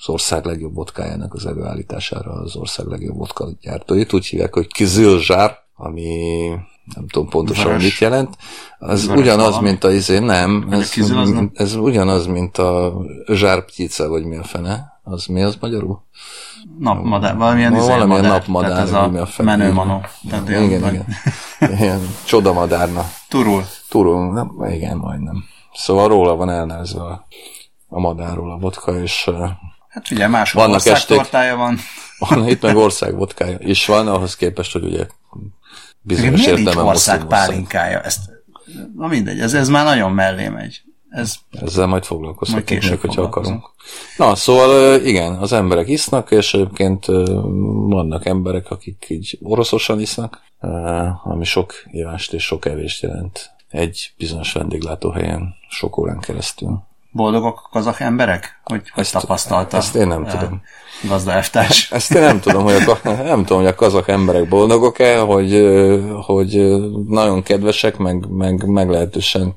[0.00, 4.12] az ország legjobb vodkájának az előállítására az ország legjobb vodka gyártóit.
[4.12, 6.50] Úgy hívják, hogy Kizilzsár, ami
[6.94, 7.82] nem tudom pontosan Veres.
[7.82, 8.36] mit jelent.
[8.78, 9.68] Az Veres ugyanaz, valami.
[9.68, 10.66] mint a izé, nem.
[10.70, 10.92] Ez,
[11.54, 12.92] ez ugyanaz, mint a
[13.32, 15.00] zsárptyica, vagy mi a fene.
[15.02, 16.04] Az mi az magyarul?
[16.78, 20.00] Napmadár, valamilyen, izé valamilyen madár, napmadár, tehát ez a, a menőmanó.
[20.30, 21.06] Tehát igen, igen, igen.
[21.80, 23.04] Ilyen csodamadárna.
[23.28, 23.64] Turul.
[23.88, 25.44] Turul, nem, igen, majdnem.
[25.72, 27.26] Szóval róla van elnevezve a,
[27.88, 29.30] a madárról a vodka, és
[29.96, 31.78] Hát ugye máshol országtortája van.
[32.18, 35.06] Van, itt meg országvodkája is van, ahhoz képest, hogy ugye
[36.06, 38.00] bizonyos értelemben ország pálinkája.
[38.00, 38.20] Ezt,
[38.96, 40.82] na mindegy, ez, ez már nagyon mellé megy.
[41.10, 43.70] Ez Ezzel majd foglalkozhatunk még, hogyha akarunk.
[44.16, 47.06] Na, szóval igen, az emberek isznak, és egyébként
[47.86, 50.40] vannak emberek, akik így oroszosan isznak,
[51.24, 56.82] ami sok ívást és sok evést jelent egy bizonyos vendéglátóhelyen sok órán keresztül.
[57.16, 58.60] Boldogok a kazak emberek?
[58.64, 59.76] Hogy, hogy ezt, tapasztalta?
[59.76, 60.62] Ezt én nem tudom.
[61.02, 61.90] Gazdaeftárs.
[61.92, 65.66] Ezt én nem tudom, hogy a, nem tudom, hogy a kazak emberek boldogok-e, hogy,
[66.22, 69.56] hogy nagyon kedvesek, meg, meg meglehetősen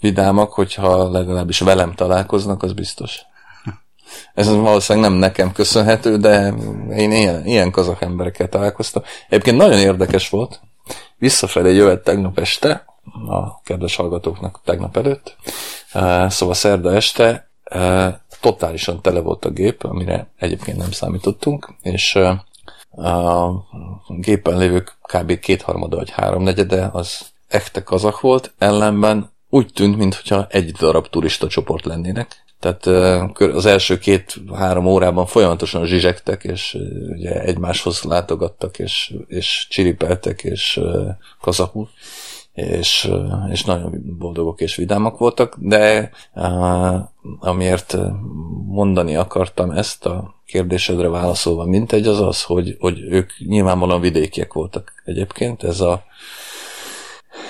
[0.00, 3.20] vidámak, hogyha legalábbis velem találkoznak, az biztos.
[4.34, 6.54] Ez valószínűleg nem nekem köszönhető, de
[6.96, 9.02] én ilyen, ilyen kazak emberekkel találkoztam.
[9.28, 10.60] Egyébként nagyon érdekes volt.
[11.18, 12.84] Visszafelé jövet tegnap este,
[13.28, 15.36] a kedves hallgatóknak tegnap előtt,
[16.28, 17.50] szóval szerda este
[18.40, 23.66] totálisan tele volt a gép, amire egyébként nem számítottunk, és a
[24.08, 25.38] gépen lévők kb.
[25.38, 31.84] kétharmada vagy háromnegyede az ekte kazak volt, ellenben úgy tűnt, mintha egy darab turista csoport
[31.84, 32.44] lennének.
[32.60, 32.86] Tehát
[33.38, 36.78] az első két-három órában folyamatosan zsizsegtek, és
[37.10, 40.80] ugye egymáshoz látogattak, és, és csiripeltek, és
[41.40, 41.88] kazakul,
[42.56, 43.10] és,
[43.50, 46.10] és nagyon boldogok és vidámak voltak, de
[47.40, 47.96] amiért
[48.66, 54.92] mondani akartam ezt a kérdésedre válaszolva mintegy, az az, hogy, hogy ők nyilvánvalóan vidékiek voltak
[55.04, 55.62] egyébként.
[55.62, 56.04] Ez a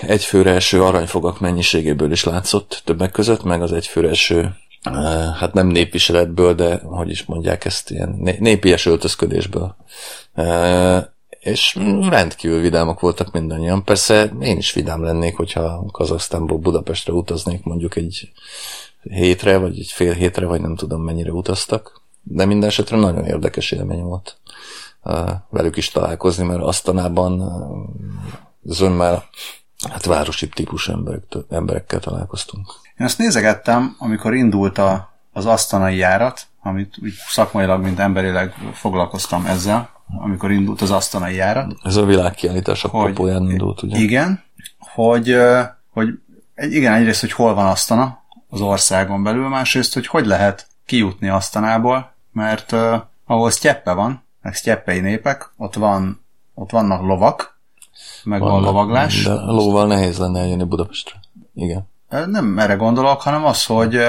[0.01, 4.55] egyfőre eső aranyfogak mennyiségéből is látszott többek között, meg az egyfőre eső
[5.39, 9.77] hát nem népviseletből, de hogy is mondják ezt, ilyen népies öltözködésből.
[11.47, 11.79] És
[12.09, 13.85] rendkívül vidámak voltak mindannyian.
[13.85, 18.33] Persze én is vidám lennék, hogyha Kazasztánból Budapestre utaznék mondjuk egy
[19.03, 22.01] hétre, vagy egy fél hétre, vagy nem tudom mennyire utaztak.
[22.23, 24.39] De minden esetre nagyon érdekes élmény volt
[25.51, 27.43] velük is találkozni, mert Asztanában
[28.63, 29.25] zömmel
[29.91, 32.67] hát városi típus emberek, emberekkel találkoztunk.
[32.99, 39.47] Én ezt nézegettem, amikor indult a, az asztanai járat, amit úgy szakmailag, mint emberileg foglalkoztam
[39.47, 41.75] ezzel, amikor indult az asztanai járat.
[41.83, 43.99] Ez a világkiállítás a kapuján indult, ugye?
[43.99, 44.43] Igen,
[44.79, 45.37] hogy,
[45.93, 46.09] hogy
[46.57, 52.15] igen, egyrészt, hogy hol van asztana az országon belül, másrészt, hogy hogy lehet kijutni asztanából,
[52.33, 52.95] mert uh,
[53.27, 57.59] ahol sztyeppe van, meg sztyeppei népek, ott, van, ott vannak lovak,
[58.25, 59.23] meg van, van lovaglás.
[59.23, 61.21] De lóval nehéz lenne eljönni Budapestre.
[61.55, 61.89] Igen.
[62.27, 64.01] Nem erre gondolok, hanem az, hogy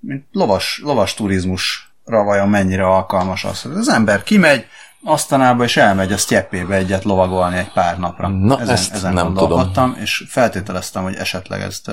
[0.00, 3.66] mint lovas, lovas turizmusra vajon mennyire alkalmas az.
[3.74, 4.64] Az ember kimegy,
[5.08, 8.28] Asztanába, és elmegy a sztyeppébe egyet lovagolni egy pár napra.
[8.28, 9.96] Na, ezen, ezt ezen nem tudom.
[10.00, 11.90] és feltételeztem, hogy esetleg ezt,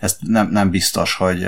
[0.00, 1.46] ezt nem, nem biztos, hogy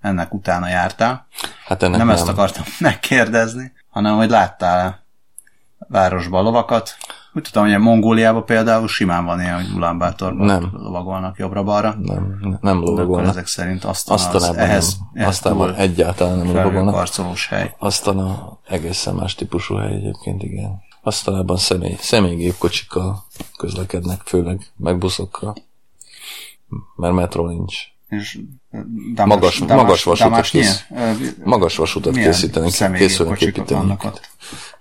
[0.00, 1.26] ennek utána jártál.
[1.66, 5.04] Hát ennek nem, nem ezt akartam megkérdezni, hanem hogy láttál
[5.78, 6.96] városba lovakat.
[7.34, 10.70] Úgy tudom, hogy Mongóliában például simán van ilyen, hogy Ulánbátorban nem.
[10.72, 11.94] lovagolnak jobbra-balra.
[12.02, 13.30] Nem, nem lovagolnak.
[13.30, 15.26] ezek szerint aztán az, ehhez, nem.
[15.26, 16.94] Aztán egyáltalán nem lovagolnak.
[16.94, 17.74] Karcolós hely.
[17.78, 20.80] Aztán a egészen más típusú hely egyébként, igen.
[21.02, 23.24] Aztán személy, személygépkocsikkal
[23.56, 25.54] közlekednek, főleg meg buszokkal.
[26.96, 27.76] Mert metró nincs.
[28.08, 28.38] És
[29.14, 30.84] Damas, magas, Damas, magas vasutat, Damas kész,
[31.44, 33.96] magas vasutat készíteni, készülnek építeni.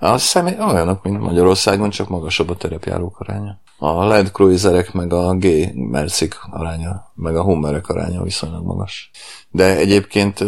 [0.03, 3.59] A személy olyanok, mint Magyarországon, csak magasabb a terepjárók aránya.
[3.77, 9.11] A Land Cruiserek meg a G Mercik aránya, meg a Hummerek aránya viszonylag magas.
[9.51, 10.39] De egyébként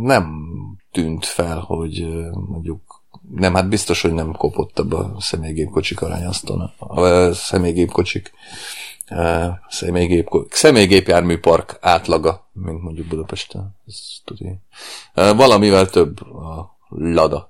[0.00, 0.46] nem
[0.92, 2.08] tűnt fel, hogy
[2.48, 2.80] mondjuk
[3.34, 8.32] nem, hát biztos, hogy nem kopott a személygépkocsik arány aztán a személygépkocsik
[9.68, 13.76] személygép, személygépjármű park átlaga, mint mondjuk Budapesten.
[13.86, 14.56] Ez tudja.
[15.14, 17.49] Valamivel több a Lada,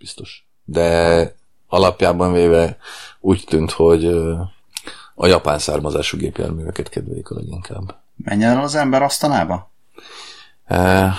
[0.00, 0.46] biztos.
[0.64, 1.34] De
[1.68, 2.76] alapjában véve
[3.20, 4.06] úgy tűnt, hogy
[5.14, 7.96] a japán származású gépjárműveket kedvelik a leginkább.
[8.16, 9.70] Menjen el az ember asztanába?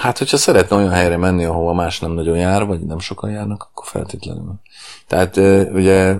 [0.01, 3.63] Hát, hogyha szeretne olyan helyre menni, ahova más nem nagyon jár, vagy nem sokan járnak,
[3.71, 4.53] akkor feltétlenül.
[5.07, 5.37] Tehát
[5.73, 6.15] ugye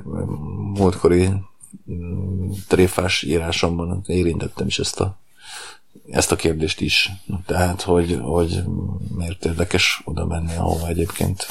[0.74, 1.30] múltkori
[2.68, 5.18] tréfás írásomban érintettem is ezt a,
[6.10, 7.12] ezt a kérdést is.
[7.46, 8.64] Tehát, hogy, hogy
[9.16, 11.48] miért érdekes oda menni, ahova egyébként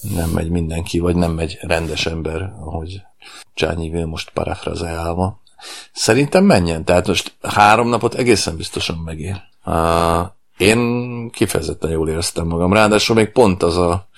[0.00, 3.02] nem megy mindenki, vagy nem megy rendes ember, ahogy
[3.54, 5.40] Csányi most parafrazeálva.
[5.92, 9.42] Szerintem menjen, tehát most három napot egészen biztosan megér.
[9.64, 14.08] Uh, én kifejezetten jól éreztem magam, ráadásul még pont az a,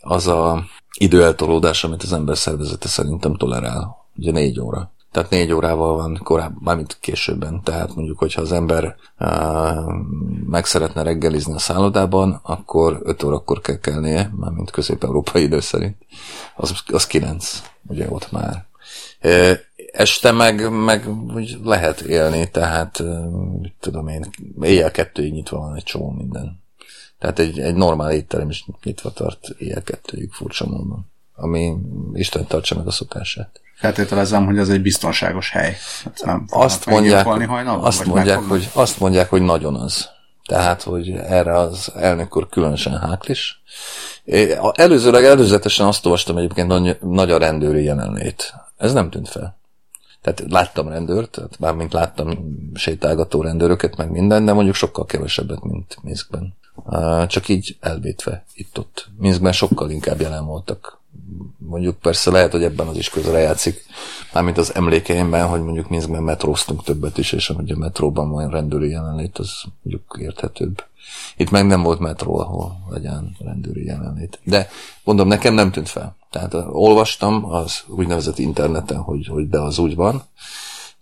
[0.00, 0.64] az a
[0.98, 4.92] időeltolódás, amit az ember szervezete szerintem tolerál ugye négy óra.
[5.12, 7.62] Tehát négy órával van korábban, mármint későbben.
[7.62, 9.94] Tehát mondjuk, hogyha az ember uh,
[10.46, 15.96] meg szeretne reggelizni a szállodában, akkor öt órakor kell kelnie, mármint közép-európai idő szerint.
[16.56, 18.68] Az, az kilenc, ugye ott már.
[19.92, 21.08] Este meg, meg
[21.64, 23.02] lehet élni, tehát
[23.80, 24.26] tudom én,
[24.60, 26.62] éjjel kettőig nyitva van egy csomó minden.
[27.18, 31.76] Tehát egy, egy normál étterem is nyitva tart éjjel kettőig furcsa módon, ami
[32.12, 33.60] Isten tartsa meg a szokását.
[33.80, 35.76] Feltételezem, hogy ez egy biztonságos hely.
[36.04, 40.08] Hát nem azt mondják, hajnal, azt, mondják hogy, azt mondják, hogy nagyon az.
[40.46, 43.62] Tehát, hogy erre az elnök úr különösen háklis.
[44.72, 48.54] Előzőleg, előzetesen azt olvastam egyébként, nagy, nagy a rendőri jelenlét.
[48.76, 49.58] Ez nem tűnt fel.
[50.22, 55.96] Tehát láttam rendőrt, tehát bármint láttam sétálgató rendőröket, meg minden, de mondjuk sokkal kevesebbet, mint
[56.02, 56.56] Minskben.
[57.26, 59.08] Csak így elvétve itt-ott.
[59.18, 60.99] Minskben sokkal inkább jelen voltak
[61.58, 63.84] mondjuk persze lehet, hogy ebben az is közre játszik,
[64.32, 68.88] mármint az emlékeimben, hogy mondjuk Minskben metróztunk többet is, és hogy a metróban van rendőri
[68.88, 69.50] jelenlét, az
[69.82, 70.84] mondjuk érthetőbb.
[71.36, 74.38] Itt meg nem volt metró, ahol legyen rendőri jelenlét.
[74.42, 74.68] De
[75.04, 76.16] mondom, nekem nem tűnt fel.
[76.30, 80.22] Tehát olvastam az úgynevezett interneten, hogy, hogy de az úgy van,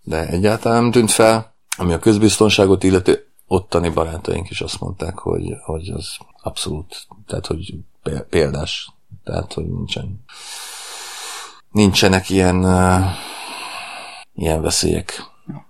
[0.03, 1.55] de egyáltalán nem tűnt fel.
[1.77, 7.75] Ami a közbiztonságot illeti, ottani barátaink is azt mondták, hogy, hogy az abszolút, tehát hogy
[8.31, 8.91] példás
[9.29, 10.25] tehát, hogy nincsen,
[11.71, 13.05] nincsenek ilyen, uh,
[14.35, 15.23] ilyen veszélyek,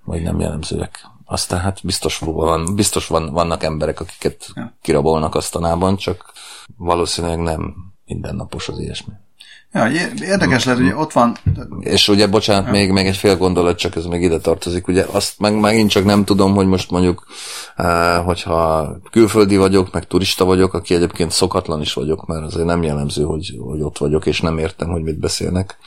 [0.05, 1.07] vagy nem jellemzőek.
[1.25, 6.33] Aztán hát biztos, van, biztos van, vannak emberek, akiket kirabolnak asztanában, csak
[6.77, 9.13] valószínűleg nem mindennapos az ilyesmi.
[9.73, 9.89] Ja,
[10.23, 11.37] érdekes lehet, hogy ott van,
[11.81, 14.89] És ugye, bocsánat, még, még egy fél gondolat, csak ez még ide tartozik.
[14.89, 17.27] Ugye azt meg, megint csak nem tudom, hogy most mondjuk,
[17.77, 22.83] eh, hogyha külföldi vagyok, meg turista vagyok, aki egyébként szokatlan is vagyok, mert azért nem
[22.83, 25.79] jellemző, hogy, hogy ott vagyok, és nem értem, hogy mit beszélnek.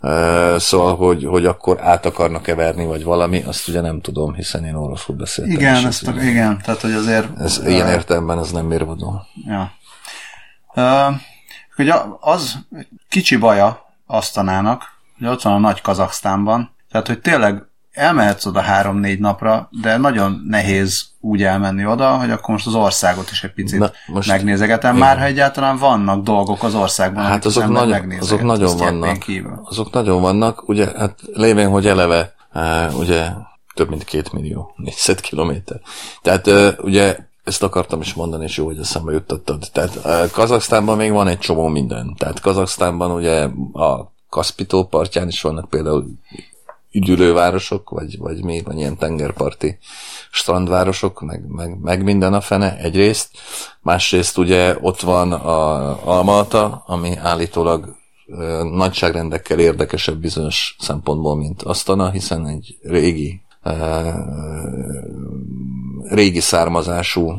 [0.00, 4.64] Eh, Szóval, hogy, hogy akkor át akarnak everni, vagy valami, azt ugye nem tudom, hiszen
[4.64, 5.54] én oroszul beszéltem.
[5.54, 7.26] igen, ezt, igen, tehát hogy azért...
[7.38, 9.22] ez ilyen értelemben ez nem mérvadó.
[9.46, 9.72] Ja.
[10.74, 11.14] Uh,
[11.78, 12.58] ugye az
[13.08, 14.82] kicsi baja Asztanának,
[15.18, 20.42] hogy ott van a nagy Kazaksztánban, tehát hogy tényleg elmehetsz oda három-négy napra, de nagyon
[20.48, 24.96] nehéz úgy elmenni oda, hogy akkor most az országot is egy picit Na, most- megnézegetem,
[24.96, 29.18] már ha egyáltalán vannak dolgok az országban, Hát azok, nagyon, azok nagyon vannak.
[29.18, 29.60] Kívül.
[29.64, 33.28] Azok nagyon vannak, ugye, hát lévén, hogy eleve, uh, ugye,
[33.74, 35.80] több mint két millió négyzetkilométer.
[36.22, 39.68] Tehát uh, ugye ezt akartam is mondani, és jó, hogy eszembe juttattad.
[39.72, 42.14] Tehát Kazaksztánban még van egy csomó minden.
[42.18, 46.06] Tehát Kazaksztánban ugye a Kaszpitó partján is vannak például
[46.92, 49.78] üdülővárosok, vagy, vagy még vagy ilyen tengerparti
[50.30, 53.30] strandvárosok, meg, meg, meg minden a fene egyrészt.
[53.80, 62.10] Másrészt ugye ott van a Almalta, ami állítólag ö, nagyságrendekkel érdekesebb bizonyos szempontból, mint Asztana,
[62.10, 63.42] hiszen egy régi
[66.08, 67.32] régi származású,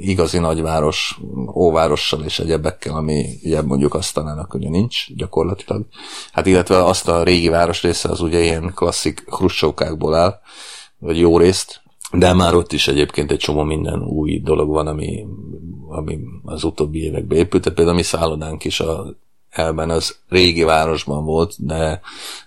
[0.00, 1.20] igazi nagyváros,
[1.54, 5.86] óvárossal és egyebekkel, ami ugye mondjuk Asztanának ugye nincs gyakorlatilag.
[6.32, 10.38] Hát illetve azt a régi város része az ugye ilyen klasszik hrussókákból áll,
[10.98, 11.82] vagy jó részt,
[12.12, 15.26] de már ott is egyébként egy csomó minden új dolog van, ami,
[15.88, 17.62] ami az utóbbi években épült.
[17.62, 19.16] Tehát Például a mi szállodánk is a
[19.50, 22.00] elben az régi városban volt, de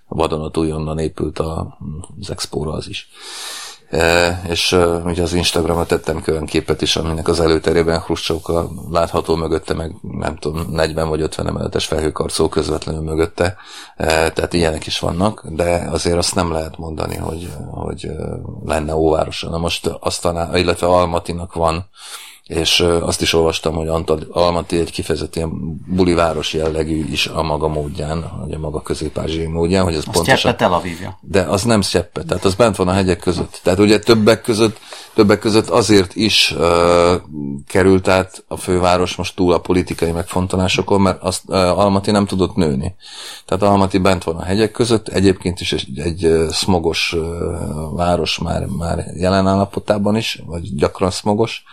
[0.07, 1.77] vadonatúj onnan épült a,
[2.19, 3.09] az expóra az is.
[3.89, 9.35] E, és e, ugye az Instagramra tettem olyan képet is, aminek az előterében Hruscsóka látható
[9.35, 13.55] mögötte, meg nem tudom, 40 vagy 50 emeletes felhőkarcó közvetlenül mögötte,
[13.95, 18.11] e, tehát ilyenek is vannak, de azért azt nem lehet mondani, hogy, hogy
[18.65, 19.49] lenne óvárosa.
[19.49, 21.89] Na most aztán, illetve Almatinak van
[22.47, 25.49] és azt is olvastam, hogy Antal- Almaty egy kifejezetten
[25.87, 30.57] buliváros jellegű is a maga módján, vagy a maga közép módján, hogy ez Azt pontosan...
[30.57, 31.19] Tel Avivja.
[31.21, 33.59] De az nem Szeppe, tehát az bent van a hegyek között.
[33.63, 34.77] Tehát ugye többek között,
[35.13, 37.15] többek között azért is ö,
[37.67, 42.55] került át a főváros most túl a politikai megfontolásokon, mert azt ö, Almaty nem tudott
[42.55, 42.95] nőni.
[43.45, 47.47] Tehát Almaty bent van a hegyek között, egyébként is egy, egy smogos ö,
[47.93, 51.63] város már, már jelen állapotában is, vagy gyakran smogos.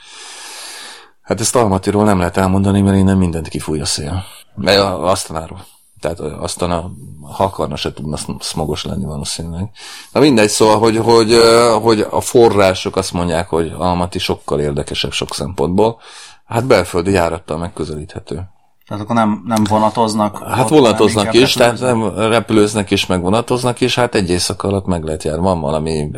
[1.30, 4.22] Hát ezt Almatyról nem lehet elmondani, mert innen mindent kifúj a szél.
[4.54, 5.64] Mert a- Asztanáról.
[6.00, 6.90] Tehát aztán, a,
[7.36, 9.70] ha akarna, se tudna smogos lenni valószínűleg.
[10.12, 11.34] Na mindegy, szóval, hogy, hogy,
[11.82, 15.98] hogy a források azt mondják, hogy Almaty sokkal érdekesebb sok szempontból.
[16.44, 18.42] Hát belföldi járattal megközelíthető.
[18.88, 20.48] Tehát akkor nem, nem vonatoznak.
[20.48, 25.04] Hát vonatoznak is, tehát nem repülőznek is, meg vonatoznak is, hát egy éjszaka alatt meg
[25.04, 25.42] lehet járni.
[25.42, 26.10] Van valami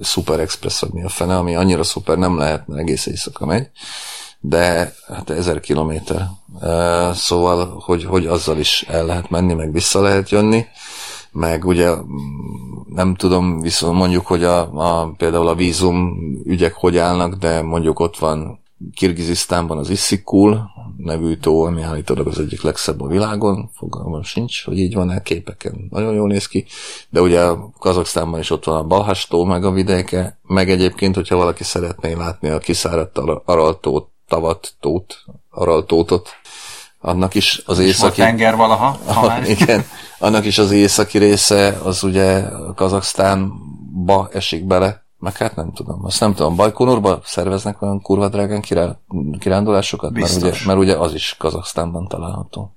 [0.00, 3.70] Super Express, vagy mi a fene, ami annyira szuper nem lehet, mert egész éjszaka megy,
[4.46, 6.28] de hát ezer kilométer.
[7.12, 10.64] Szóval, hogy, hogy azzal is el lehet menni, meg vissza lehet jönni,
[11.32, 12.04] meg ugye mm,
[12.94, 18.00] nem tudom, viszont mondjuk, hogy a, a, például a vízum ügyek hogy állnak, de mondjuk
[18.00, 18.62] ott van
[18.94, 24.78] Kirgizisztánban az Isszikul nevű tó, ami állítólag az egyik legszebb a világon, fogalmam sincs, hogy
[24.78, 26.64] így van-e, képeken nagyon jól néz ki,
[27.10, 31.36] de ugye Kazaksztánban is ott van a Balhas tó, meg a vidéke, meg egyébként, hogyha
[31.36, 36.28] valaki szeretné látni a kiszáradt Ar- Araltót, tavat, tót, Araltótot,
[37.00, 38.20] annak is az És északi...
[38.20, 39.48] tenger valaha, ha Ah, már.
[39.48, 39.84] igen,
[40.18, 46.20] annak is az északi része, az ugye Kazaksztánba esik bele, meg hát nem tudom, azt
[46.20, 48.98] nem tudom, Bajkonurba szerveznek olyan kurva drágán kirá,
[49.38, 50.64] kirándulásokat, mert ugye, Biztos.
[50.64, 52.76] mert ugye az is Kazaksztánban található.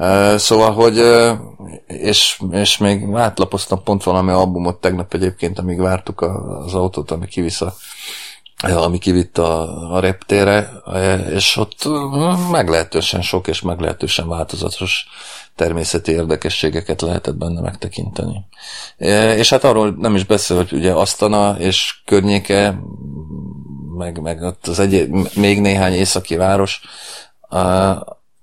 [0.00, 1.38] Uh, szóval, hogy uh,
[1.86, 7.26] és, és még átlapoztam pont valami albumot tegnap egyébként, amíg vártuk a, az autót, ami
[7.26, 7.74] kivisz a,
[8.66, 11.88] ami kivitt a, a reptére, eh, és ott
[12.50, 15.06] meglehetősen sok és meglehetősen változatos
[15.58, 18.44] természeti érdekességeket lehetett benne megtekinteni.
[18.96, 22.80] E, És hát arról nem is beszél, hogy ugye Asztana és környéke,
[23.96, 26.80] meg, meg ott az egy, még néhány északi város,
[27.40, 27.58] a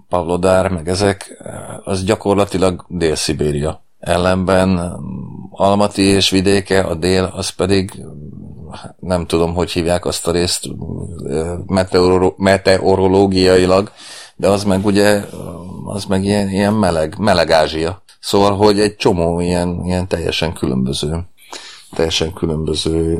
[0.09, 1.43] Pavlodár, meg ezek,
[1.83, 3.83] az gyakorlatilag Dél-Szibéria.
[3.99, 4.99] Ellenben
[5.51, 8.05] Almaty és vidéke, a dél, az pedig
[8.99, 10.67] nem tudom, hogy hívják azt a részt
[11.65, 13.91] meteoro- meteorológiailag,
[14.35, 15.23] de az meg ugye,
[15.85, 18.03] az meg ilyen, ilyen meleg, meleg Ázsia.
[18.19, 21.27] Szóval, hogy egy csomó ilyen, ilyen teljesen különböző,
[21.91, 23.19] teljesen különböző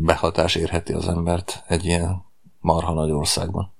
[0.00, 2.22] behatás érheti az embert egy ilyen
[2.60, 3.72] marha nagy országban.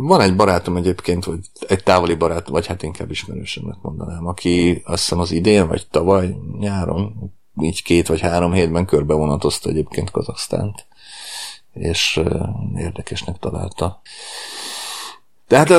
[0.00, 5.02] Van egy barátom egyébként, vagy egy távoli barát, vagy hát inkább ismerősömnek mondanám, aki azt
[5.02, 10.86] hiszem az idén, vagy tavaly nyáron, így két vagy három hétben körbevonatozta egyébként Kazaksztánt,
[11.72, 12.20] és
[12.76, 14.00] érdekesnek találta.
[15.46, 15.70] Tehát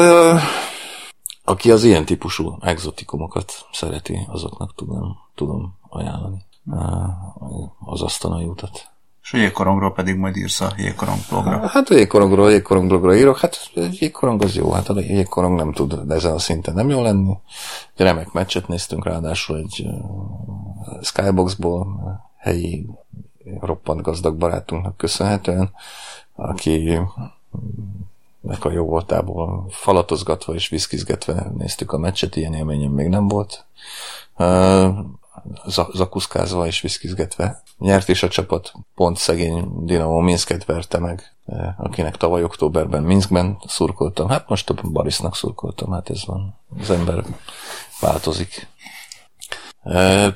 [1.44, 6.46] aki az ilyen típusú exotikumokat szereti, azoknak tudom, tudom ajánlani
[7.80, 8.94] az asztanai utat.
[9.26, 11.68] És a jégkorongról pedig majd írsz a jégkorong blogra.
[11.68, 15.74] Hát a jégkorongról, a jégkorong írok, hát a jégkorong az jó, hát a jégkorong nem
[15.74, 17.34] tud ezen a szinten nem jól lenni.
[17.96, 19.88] Remek meccset néztünk ráadásul egy
[21.02, 21.88] Skyboxból,
[22.38, 22.86] helyi
[23.60, 25.72] roppant gazdag barátunknak köszönhetően,
[26.36, 27.00] aki
[28.40, 33.66] nek a jó voltából falatozgatva és viszkizgetve néztük a meccset, ilyen élményem még nem volt.
[35.94, 37.62] Zakuszkázva és viszkizgetve.
[37.78, 43.58] Nyert is a csapat, pont szegény Dinamo Minsket verte meg, eh, akinek tavaly októberben Minskben
[43.68, 44.30] szurkoltam.
[44.30, 46.60] Hát most a Barisnak szurkoltam, hát ez van.
[46.80, 47.24] Az ember
[48.00, 48.68] változik.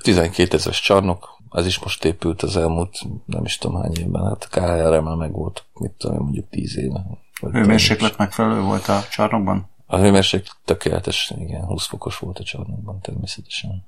[0.01, 4.25] 12 eh, ezeres csarnok, ez is most épült az elmúlt, nem is tudom hány évben,
[4.25, 7.05] hát KHR már meg volt, mit tudom, mondjuk 10 éve.
[7.51, 9.69] Hőmérséklet megfelelő volt a csarnokban?
[9.85, 13.87] A hőmérséklet tökéletes, igen, 20 fokos volt a csarnokban természetesen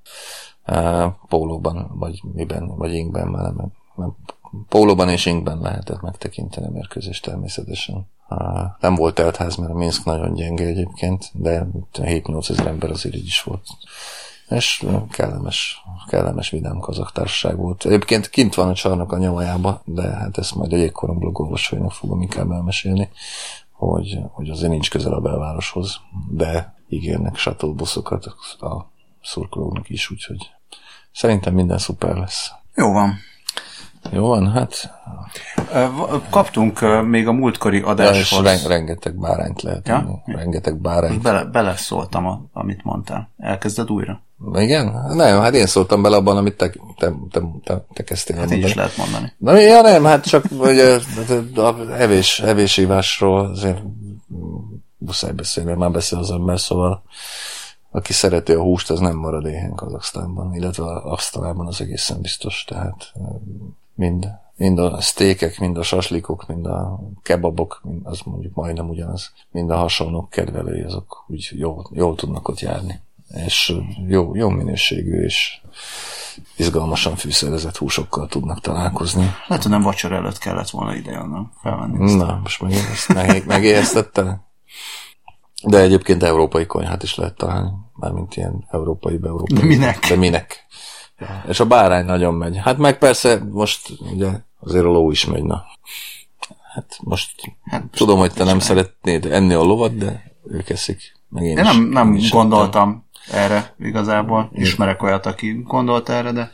[1.28, 3.56] pólóban, vagy miben, vagy inkben, mert,
[3.96, 4.12] mert
[4.70, 8.08] pólóban és inkben lehetett megtekinteni a mérkőzést természetesen.
[8.80, 13.26] Nem volt teltház, mert a Minsk nagyon gyenge egyébként, de 7-8 ezer ember azért így
[13.26, 13.68] is volt.
[14.50, 17.86] És kellemes, kellemes vidám kazak társaság volt.
[17.86, 21.92] Egyébként kint van a csarnok a nyavajába, de hát ezt majd egy korom blog olvasóinak
[21.92, 23.10] fogom inkább elmesélni,
[23.72, 26.00] hogy, hogy azért nincs közel a belvároshoz,
[26.30, 28.26] de ígérnek shuttle buszokat
[28.60, 28.91] a
[29.24, 30.50] szurkolóknak is, úgyhogy
[31.12, 32.52] szerintem minden szuper lesz.
[32.76, 33.20] Jó van.
[34.10, 35.00] Jó van, hát...
[36.30, 38.62] Kaptunk még a múltkori adáshoz...
[38.62, 39.96] Ja, rengeteg bárányt lehet ja?
[39.96, 40.22] Adni.
[40.26, 41.22] Rengeteg bárányt.
[41.22, 43.30] Bele, beleszóltam, a, amit mondtál.
[43.38, 44.22] Elkezded újra?
[44.54, 44.86] Igen?
[45.16, 48.64] Nem, hát én szóltam bele abban, amit te, te, te, te, te kezdtél hát így
[48.64, 49.34] is lehet mondani.
[49.38, 51.00] Na, ja nem, hát csak ugye,
[51.56, 53.82] a evés, evésívásról azért
[54.98, 57.04] muszáj beszélni, már beszél az ember, szóval
[57.92, 62.64] aki szereti a húst, az nem marad éhen Kazaksztánban, illetve a asztalában az egészen biztos,
[62.68, 63.14] tehát
[63.94, 69.70] mind, mind a sztékek, mind a saslikok, mind a kebabok, az mondjuk majdnem ugyanaz, mind
[69.70, 73.02] a hasonlók kedvelői, azok úgy jól, jól tudnak ott járni.
[73.46, 73.76] És
[74.08, 75.62] jó, jó minőségű és
[76.56, 79.22] izgalmasan fűszerezett húsokkal tudnak találkozni.
[79.48, 82.16] Lehet, hogy nem vacsora előtt kellett volna ide jönnöm, felvenni.
[82.16, 84.50] Na, most meg ezt megéheztettel?
[85.64, 89.60] De egyébként európai konyhát is lehet találni, mármint ilyen európai, európai.
[89.60, 90.08] De minek?
[90.08, 90.66] De minek?
[91.18, 91.44] Ja.
[91.48, 92.58] És a bárány nagyon megy.
[92.58, 94.30] Hát meg persze most ugye
[94.60, 95.64] azért a ló is megy, na.
[96.74, 98.66] Hát most hát tudom, hogy te nem megy.
[98.66, 101.20] szeretnéd enni a lovat, de ők eszik.
[101.30, 103.42] Meg én, én nem, nem én gondoltam ettem.
[103.42, 104.50] erre igazából.
[104.54, 106.52] Ismerek olyat, aki gondolt erre, de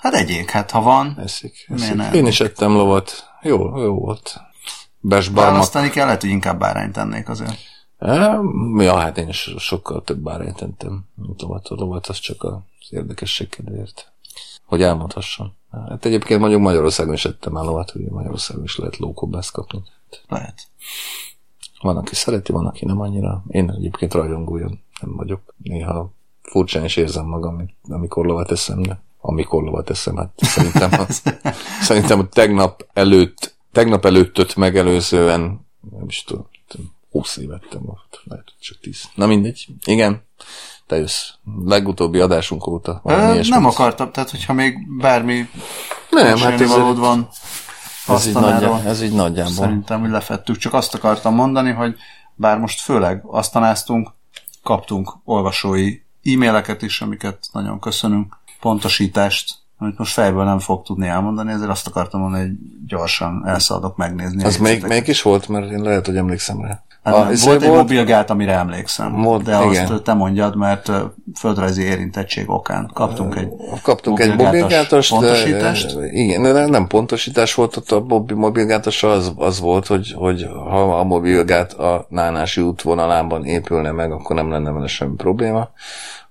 [0.00, 1.18] hát egyék, hát ha van.
[1.18, 2.02] Eszik, eszik.
[2.12, 3.30] Én is ettem lovat.
[3.42, 4.40] Jó, jó volt.
[5.00, 5.52] Besbarmak.
[5.52, 7.58] Választani kell, lehet, hogy inkább bárányt tennék azért.
[8.76, 11.42] Ja, hát én sokkal több bárányt tentem, mint.
[11.42, 12.58] A lovat az csak az
[12.90, 14.12] érdekesség kedvéért.
[14.64, 15.52] Hogy elmondhassam.
[15.70, 19.82] Hát egyébként mondjuk Magyarországon is ettem el lovat, hogy Magyarországon is lehet lókobászt kapni.
[20.28, 20.54] Lehet.
[21.80, 23.44] Van, aki szereti, van, aki nem annyira.
[23.48, 25.54] Én egyébként rajongója nem vagyok.
[25.62, 26.10] Néha
[26.42, 31.22] furcsán is érzem magam, amikor lovat eszem, de amikor lovat eszem, hát szerintem, az,
[31.88, 36.46] szerintem a tegnap előtt tegnap előttöt megelőzően, nem is tudom,
[37.22, 39.02] 20 évettem volt, lehet, csak 10.
[39.14, 40.26] Na mindegy, igen,
[40.86, 41.30] te jössz.
[41.64, 43.00] Legutóbbi adásunk óta.
[43.04, 45.48] Ö, nem akartam, tehát hogyha még bármi
[46.10, 47.28] nem, hát ez valód van,
[48.08, 49.52] ez így, nagyjá, ez így nagyjából.
[49.52, 50.56] Szerintem, hogy lefettük.
[50.56, 51.96] Csak azt akartam mondani, hogy
[52.34, 54.12] bár most főleg asztanáztunk,
[54.62, 61.52] kaptunk olvasói e-maileket is, amiket nagyon köszönünk, pontosítást, amit most fejből nem fog tudni elmondani,
[61.52, 62.56] ezért azt akartam mondani, hogy
[62.86, 64.44] gyorsan elszaladok megnézni.
[64.44, 66.82] Az még, még is volt, mert én lehet, hogy emlékszem rá.
[67.02, 69.92] Hát, a, volt egy volt, mobilgát, amire emlékszem, volt, de igen.
[69.92, 70.90] azt te mondjad, mert
[71.38, 73.48] földrajzi érintettség okán kaptunk egy
[73.82, 75.98] Kaptunk egy mobilgátost, pontosítást.
[75.98, 78.04] De, igen, nem pontosítás volt ott a
[78.34, 84.36] mobilgátos, az, az volt, hogy, hogy ha a mobilgát a Nánási útvonalában épülne meg, akkor
[84.36, 85.68] nem lenne vele semmi probléma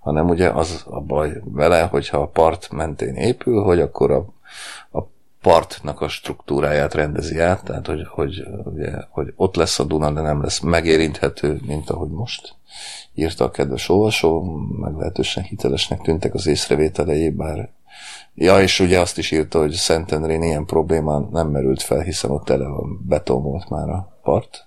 [0.02, 4.26] hanem ugye az a baj vele, hogyha a part mentén épül, hogy akkor a,
[4.99, 5.08] a
[5.41, 10.22] partnak a struktúráját rendezi át, tehát hogy, hogy, ugye, hogy ott lesz a Duna, de
[10.22, 12.56] nem lesz megérinthető, mint ahogy most
[13.14, 14.41] írta a kedves olvasó,
[14.80, 17.70] meglehetősen hitelesnek tűntek az észrevételei, bár
[18.36, 22.45] Ja, és ugye azt is írta, hogy Szentendrén ilyen probléma nem merült fel, hiszen ott
[22.45, 24.66] tele van beton volt már a part.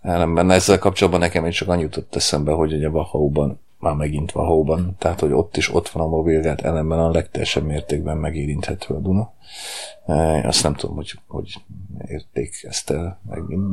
[0.00, 4.96] Ellenben ezzel kapcsolatban nekem egy csak annyit jutott eszembe, hogy ugye Vahauban, már megint Vahauban,
[4.98, 9.32] tehát hogy ott is ott van a mobilgát, ellenben a legteljesebb mértékben megérinthető a Duna.
[10.42, 11.54] Azt nem tudom, hogy, hogy
[12.06, 13.20] érték ezt el,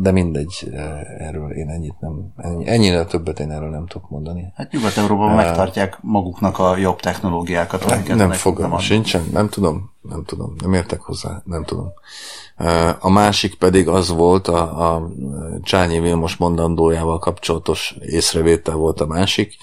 [0.01, 0.71] de mindegy,
[1.17, 4.53] erről én ennyit nem, ennyi, ennyire többet én erről nem tudok mondani.
[4.55, 8.05] Hát Nyugat-Európában uh, megtartják maguknak a jobb technológiákat.
[8.07, 11.91] Nem, nem fogom, sincsen, nem tudom, nem tudom, nem értek hozzá, nem tudom.
[12.99, 15.09] A másik pedig az volt, a, a
[15.61, 19.55] Csányi Vilmos mondandójával kapcsolatos észrevétel volt a másik,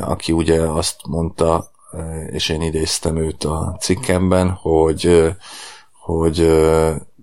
[0.00, 1.70] aki ugye azt mondta,
[2.30, 5.32] és én idéztem őt a cikkemben, hogy
[6.00, 6.38] hogy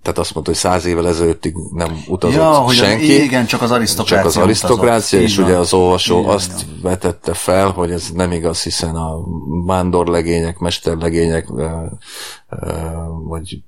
[0.07, 3.23] tehát azt mondta, hogy száz évvel ezelőttig nem utazott ja, hogy senki.
[3.23, 4.17] igen, csak az arisztokrácia.
[4.17, 6.79] Csak az arisztokrácia, és ugye az olvasó igen, azt igen.
[6.81, 9.19] vetette fel, hogy ez nem igaz, hiszen a
[9.65, 11.47] vándorlegények, mesterlegények,
[13.27, 13.59] vagy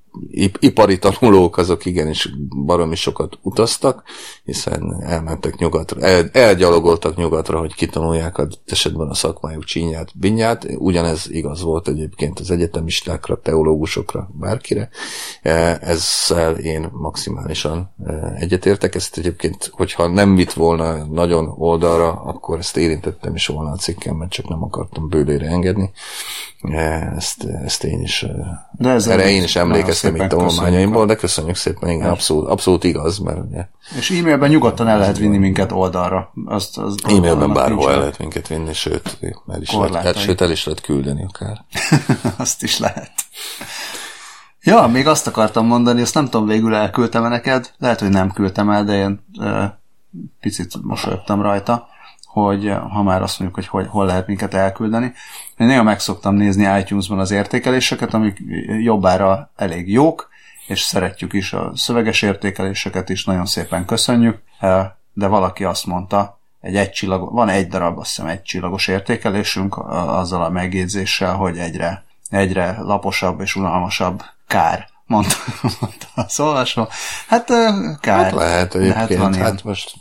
[0.60, 2.30] ipari tanulók azok igenis
[2.66, 4.04] baromi sokat utaztak,
[4.44, 10.68] hiszen elmentek nyugatra, el, elgyalogoltak nyugatra, hogy kitanulják a esetben a szakmájuk csínyát, binyát.
[10.78, 14.90] Ugyanez igaz volt egyébként az egyetemistákra, teológusokra, bárkire.
[15.42, 18.96] E, ezzel én maximálisan e, egyetértek.
[18.96, 24.30] Ezt egyébként, hogyha nem vitt volna nagyon oldalra, akkor ezt érintettem is volna a cikkemben,
[24.30, 25.92] csak nem akartam bőlére engedni.
[26.62, 28.26] E, ezt, ezt én is,
[28.72, 33.38] de erre én is emlékeztem itt tanulmányaimból, de köszönjük szépen, igen, abszolút, abszolút igaz, mert
[33.49, 33.68] ugye.
[33.97, 36.34] És e-mailben nyugodtan el lehet vinni minket oldalra.
[36.45, 40.51] Azt, az e-mailben bárhol el lehet minket vinni, sőt, el is lehet, hát, sőt, el
[40.51, 41.66] is lehet küldeni akár.
[42.38, 43.12] azt is lehet.
[44.62, 48.70] Ja, még azt akartam mondani, azt nem tudom, végül elküldtem-e neked, lehet, hogy nem küldtem
[48.70, 49.64] el, de én uh,
[50.39, 51.88] picit mosolyogtam rajta
[52.32, 55.14] hogy eh, ha már azt mondjuk, hogy, hogy hol lehet minket elküldeni.
[55.58, 58.38] Én néha meg szoktam nézni iTunes-ban az értékeléseket, amik
[58.82, 60.30] jobbára elég jók,
[60.68, 66.40] és szeretjük is a szöveges értékeléseket is, nagyon szépen köszönjük, eh, de valaki azt mondta,
[66.62, 71.58] egy egy csillag, van egy darab, azt hiszem egy csillagos értékelésünk azzal a megjegyzéssel, hogy
[71.58, 75.36] egyre, egyre laposabb és unalmasabb kár mondta,
[75.80, 76.88] mondta az olvasó.
[77.28, 78.24] Hát eh, kár.
[78.24, 79.94] Hát lehet hát egyébként, hát, hát most...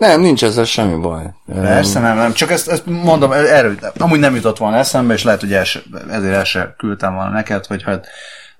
[0.00, 1.22] Nem, nincs ezzel semmi baj.
[1.46, 2.32] Persze nem, nem.
[2.32, 5.82] Csak ezt, ezt mondom, erről, amúgy nem jutott volna eszembe, és lehet, hogy el se,
[6.10, 8.06] ezért el se küldtem volna neked, hogy hát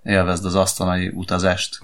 [0.02, 1.78] élvezd az asztalai utazást.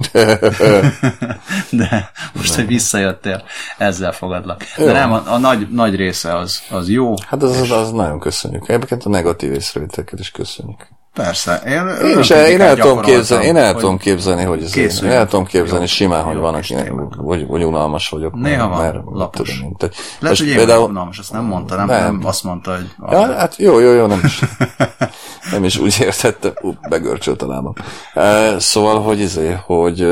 [1.71, 3.43] De most, hogy visszajöttél,
[3.79, 4.63] ezzel fogadlak.
[4.77, 4.93] De jó.
[4.93, 7.15] nem, a, a nagy, nagy része az, az jó.
[7.27, 8.69] Hát az, az, az nagyon köszönjük.
[8.69, 10.89] Egyébként a negatív észrevételeket is köszönjük.
[11.17, 11.63] Persze.
[11.67, 15.27] Én, én is én el tudom képzelni, én el tudom képzelni, hogy ez én el
[15.27, 18.35] tudom képzelni jó, simán, hogy van, akinek, vagy, vagy unalmas vagyok.
[18.35, 19.49] Néha van, mert, lapos.
[19.49, 23.11] Tudom, mint, Lehet, hogy például, unalmas, azt nem mondta, nem, nem, nem azt mondta, hogy...
[23.11, 24.41] Ja, hát jó, jó, jó, nem is.
[25.53, 27.73] nem is úgy értette, ú, begörcsölt a lábam.
[28.59, 30.07] Szóval, hogy izé, hogy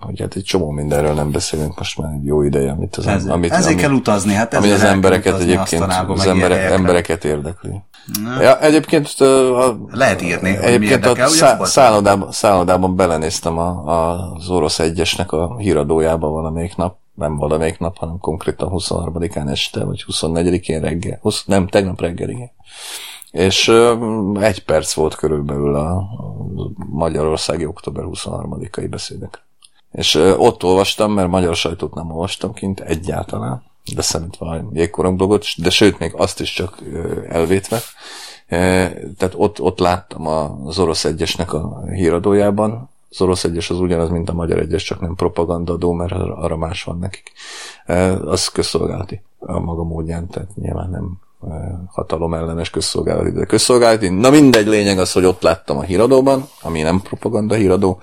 [0.00, 3.26] hogy hát egy csomó mindenről nem beszélünk most már egy jó ideje, amit az, Ez,
[3.26, 7.82] amit, ezért ami, kell utazni, hát ami az embereket egyébként, az emberek, embereket érdekli.
[8.22, 8.42] Na.
[8.42, 14.32] Ja, egyébként a, lehet írni, hogy egyébként érdekel, a szá, szállodában, szállodában belenéztem a, a,
[14.32, 20.04] az orosz egyesnek a híradójába valamelyik nap, nem valamelyik nap, hanem konkrétan 23-án este, vagy
[20.12, 22.50] 24-én reggel, 20, nem, tegnap reggel, igen.
[23.30, 26.04] És uh, egy perc volt körülbelül a, a
[26.90, 29.42] Magyarországi október 23-ai beszédek.
[29.92, 35.44] És uh, ott olvastam, mert magyar sajtót nem olvastam kint egyáltalán, beszámítva a jégkorong blogot,
[35.56, 36.78] de sőt, még azt is csak
[37.28, 37.80] elvétve.
[39.16, 40.26] Tehát ott, ott láttam
[40.66, 45.00] az orosz egyesnek a híradójában, az orosz egyes az ugyanaz, mint a magyar egyes, csak
[45.00, 47.32] nem propagandadó, mert arra más van nekik.
[48.24, 51.18] Az közszolgálati a maga módján, tehát nyilván nem
[51.86, 54.08] hatalom ellenes közszolgálati, de közszolgálati.
[54.08, 58.00] Na mindegy, lényeg az, hogy ott láttam a híradóban, ami nem propaganda híradó,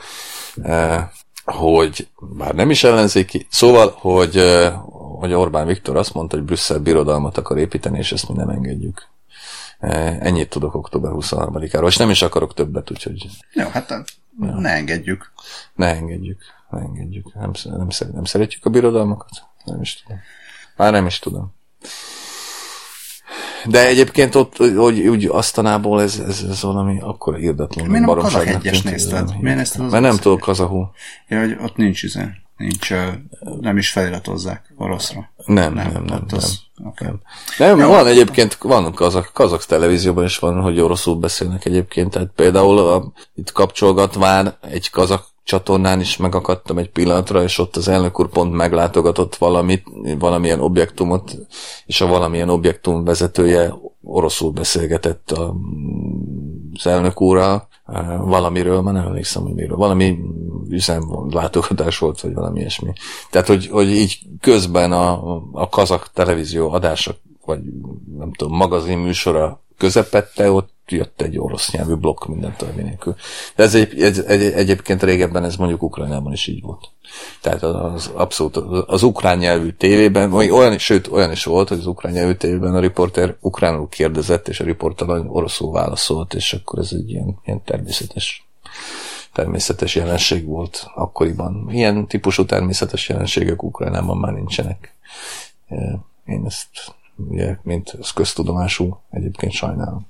[1.45, 2.07] hogy
[2.37, 4.35] bár nem is ellenzéki, szóval, hogy
[5.19, 9.07] hogy Orbán Viktor azt mondta, hogy Brüsszel birodalmat akar építeni, és ezt mi nem engedjük.
[9.79, 13.27] E, ennyit tudok október 23-áról, és nem is akarok többet, úgyhogy...
[13.53, 13.89] Jó, hát
[14.39, 14.59] ja.
[14.59, 15.31] ne engedjük.
[15.75, 17.33] Ne engedjük, ne engedjük.
[17.33, 19.29] Nem, nem, nem szeretjük a birodalmakat?
[19.65, 20.19] Nem is tudom.
[20.75, 21.55] Már nem is tudom.
[23.65, 27.87] De egyébként ott, hogy úgy asztanából ez, ez, ez valami akkor írdatlan.
[27.87, 29.39] Miért nem a kazak egyes nézted?
[29.39, 30.91] Miért nézted az Mert nem tudok kazahú.
[31.27, 32.21] Ja, hogy ott nincs izé.
[32.57, 32.93] Nincs,
[33.59, 35.29] nem is feliratozzák oroszra.
[35.45, 36.03] Nem, nem, nem.
[36.03, 36.87] nem, az, nem.
[36.87, 37.11] Okay.
[37.57, 42.29] nem Jó, van egyébként, van kazak, kazak televízióban is van, hogy oroszul beszélnek egyébként, tehát
[42.35, 48.19] például a, itt kapcsolgatván egy kazak csatornán is megakadtam egy pillanatra, és ott az elnök
[48.19, 49.83] úr pont meglátogatott valamit,
[50.19, 51.37] valamilyen objektumot,
[51.85, 53.73] és a valamilyen objektum vezetője
[54.03, 55.55] oroszul beszélgetett a
[56.73, 57.67] az elnök úrral,
[58.19, 60.19] valamiről, már nem emlékszem, hogy miről, valami
[60.69, 62.93] üzem látogatás volt, vagy valami ilyesmi.
[63.31, 67.59] Tehát, hogy, hogy így közben a, a kazak televízió adása, vagy
[68.17, 73.15] nem tudom, magazin műsora közepette, ott jött egy orosz nyelvű blokk minden törvény nélkül.
[73.55, 76.89] De ez egy, egy, egy, egyébként régebben ez mondjuk Ukrajnában is így volt.
[77.41, 78.57] Tehát az abszolút
[78.87, 82.75] az ukrán nyelvű tévében, vagy olyan, sőt olyan is volt, hogy az ukrán nyelvű tévében
[82.75, 87.63] a riporter ukránul kérdezett, és a riporter oroszul válaszolt, és akkor ez egy ilyen, ilyen
[87.63, 88.47] természetes
[89.33, 91.69] természetes jelenség volt akkoriban.
[91.71, 94.95] Ilyen típusú természetes jelenségek Ukrajnában már nincsenek.
[96.25, 96.67] Én ezt
[97.17, 100.07] ugye, mint ez köztudomású, egyébként sajnálom.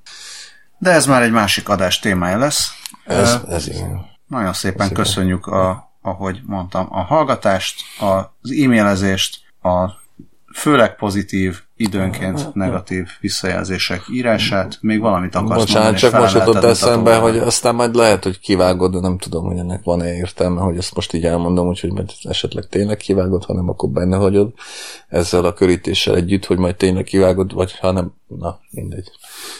[0.77, 2.69] De ez már egy másik adás témája lesz.
[3.05, 4.05] Ez, ez igen.
[4.27, 10.05] Nagyon szépen ez köszönjük, a, ahogy mondtam, a hallgatást, az e-mailezést, a
[10.57, 14.77] főleg pozitív, időnként negatív visszajelzések írását.
[14.81, 18.91] Még valamit akarsz Bocsánat, mondani, csak most jutott eszembe, hogy aztán majd lehet, hogy kivágod,
[18.93, 22.67] de nem tudom, hogy ennek van-e értelme, hogy ezt most így elmondom, úgyhogy mert esetleg
[22.67, 24.53] tényleg kivágod, hanem akkor benne hagyod
[25.07, 29.11] ezzel a körítéssel együtt, hogy majd tényleg kivágod, vagy ha nem, na, mindegy.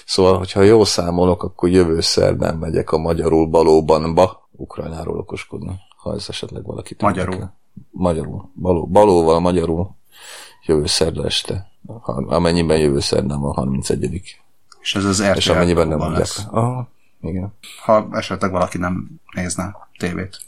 [0.05, 6.25] Szóval, hogyha jól számolok, akkor jövő szerdán megyek a magyarul balóbanba, Ukrajnáról okoskodni, ha ez
[6.29, 7.55] esetleg valaki Magyarul.
[7.91, 8.51] Magyarul.
[8.55, 9.96] Baló, balóval magyarul
[10.67, 11.71] jövő szerda este.
[12.27, 14.39] Amennyiben jövő szerdán van 31
[14.81, 16.27] És ez az RTL És amennyiben nem mondják.
[16.51, 16.87] Aha,
[17.21, 17.53] igen.
[17.83, 20.39] Ha esetleg valaki nem nézne tévét.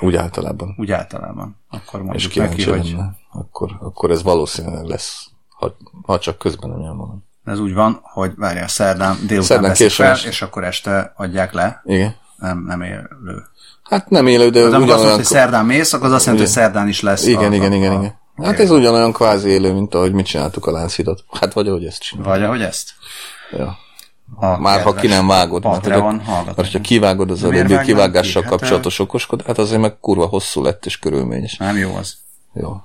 [0.00, 0.74] Úgy általában.
[0.78, 1.56] Úgy általában.
[1.70, 2.96] Akkor mondjuk és neki, lenne, hogy...
[3.32, 5.26] Akkor, akkor ez valószínűleg lesz.
[5.48, 7.24] Ha, ha csak közben nem elmondom.
[7.44, 10.30] Ez úgy van, hogy várjál, szerdán délután Szerdán veszik fel, későn.
[10.30, 11.82] és akkor este adják le.
[11.84, 12.14] Igen.
[12.36, 13.10] Nem, nem élő.
[13.82, 15.16] Hát nem élő, de De amikor azt mondod, ugyanolyan...
[15.16, 17.26] hogy szerdán mész, akkor az azt jelenti, hogy szerdán is lesz.
[17.26, 18.18] Igen, a, igen, igen, a, igen.
[18.42, 21.24] Hát ez ugyanolyan kvázi élő, mint ahogy mit csináltuk a Lánchidat.
[21.40, 22.34] Hát vagy ahogy ezt csináljuk.
[22.34, 22.90] Vagy ahogy ezt.
[23.50, 23.76] Ja.
[24.36, 26.56] A Már ha ki nem vágod, Patreon hallgatók.
[26.56, 28.48] mert ha kivágod az előbbi kivágással ki?
[28.48, 31.56] Hát, kapcsolatos okoskodás, hát azért meg kurva hosszú lett és körülményes.
[31.56, 32.16] Nem jó az.
[32.52, 32.76] Jó.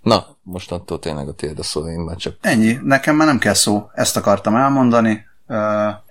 [0.00, 3.54] Na, mostantól tényleg a tiéd a szó, én már csak Ennyi, nekem már nem kell
[3.54, 5.24] szó, ezt akartam elmondani.
[5.48, 5.58] Uh,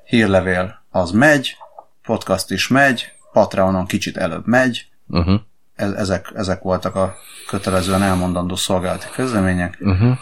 [0.05, 1.57] hírlevél az megy,
[2.03, 5.39] podcast is megy, Patreonon kicsit előbb megy, uh-huh.
[5.75, 7.15] Ezek, ezek voltak a
[7.47, 10.17] kötelezően elmondandó szolgálati közlemények, Uh-huh.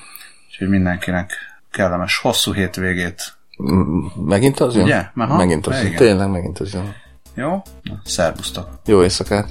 [0.49, 1.31] úgyhogy mindenkinek
[1.71, 3.33] kellemes hosszú hétvégét.
[4.25, 4.83] Megint az jön?
[4.83, 5.05] Ugye?
[5.15, 5.95] Aha, Megint az jön.
[5.95, 6.93] Tényleg megint az jön.
[7.35, 7.61] Jó?
[7.81, 8.67] Na, szervusztok!
[8.85, 9.49] Jó éjszakát!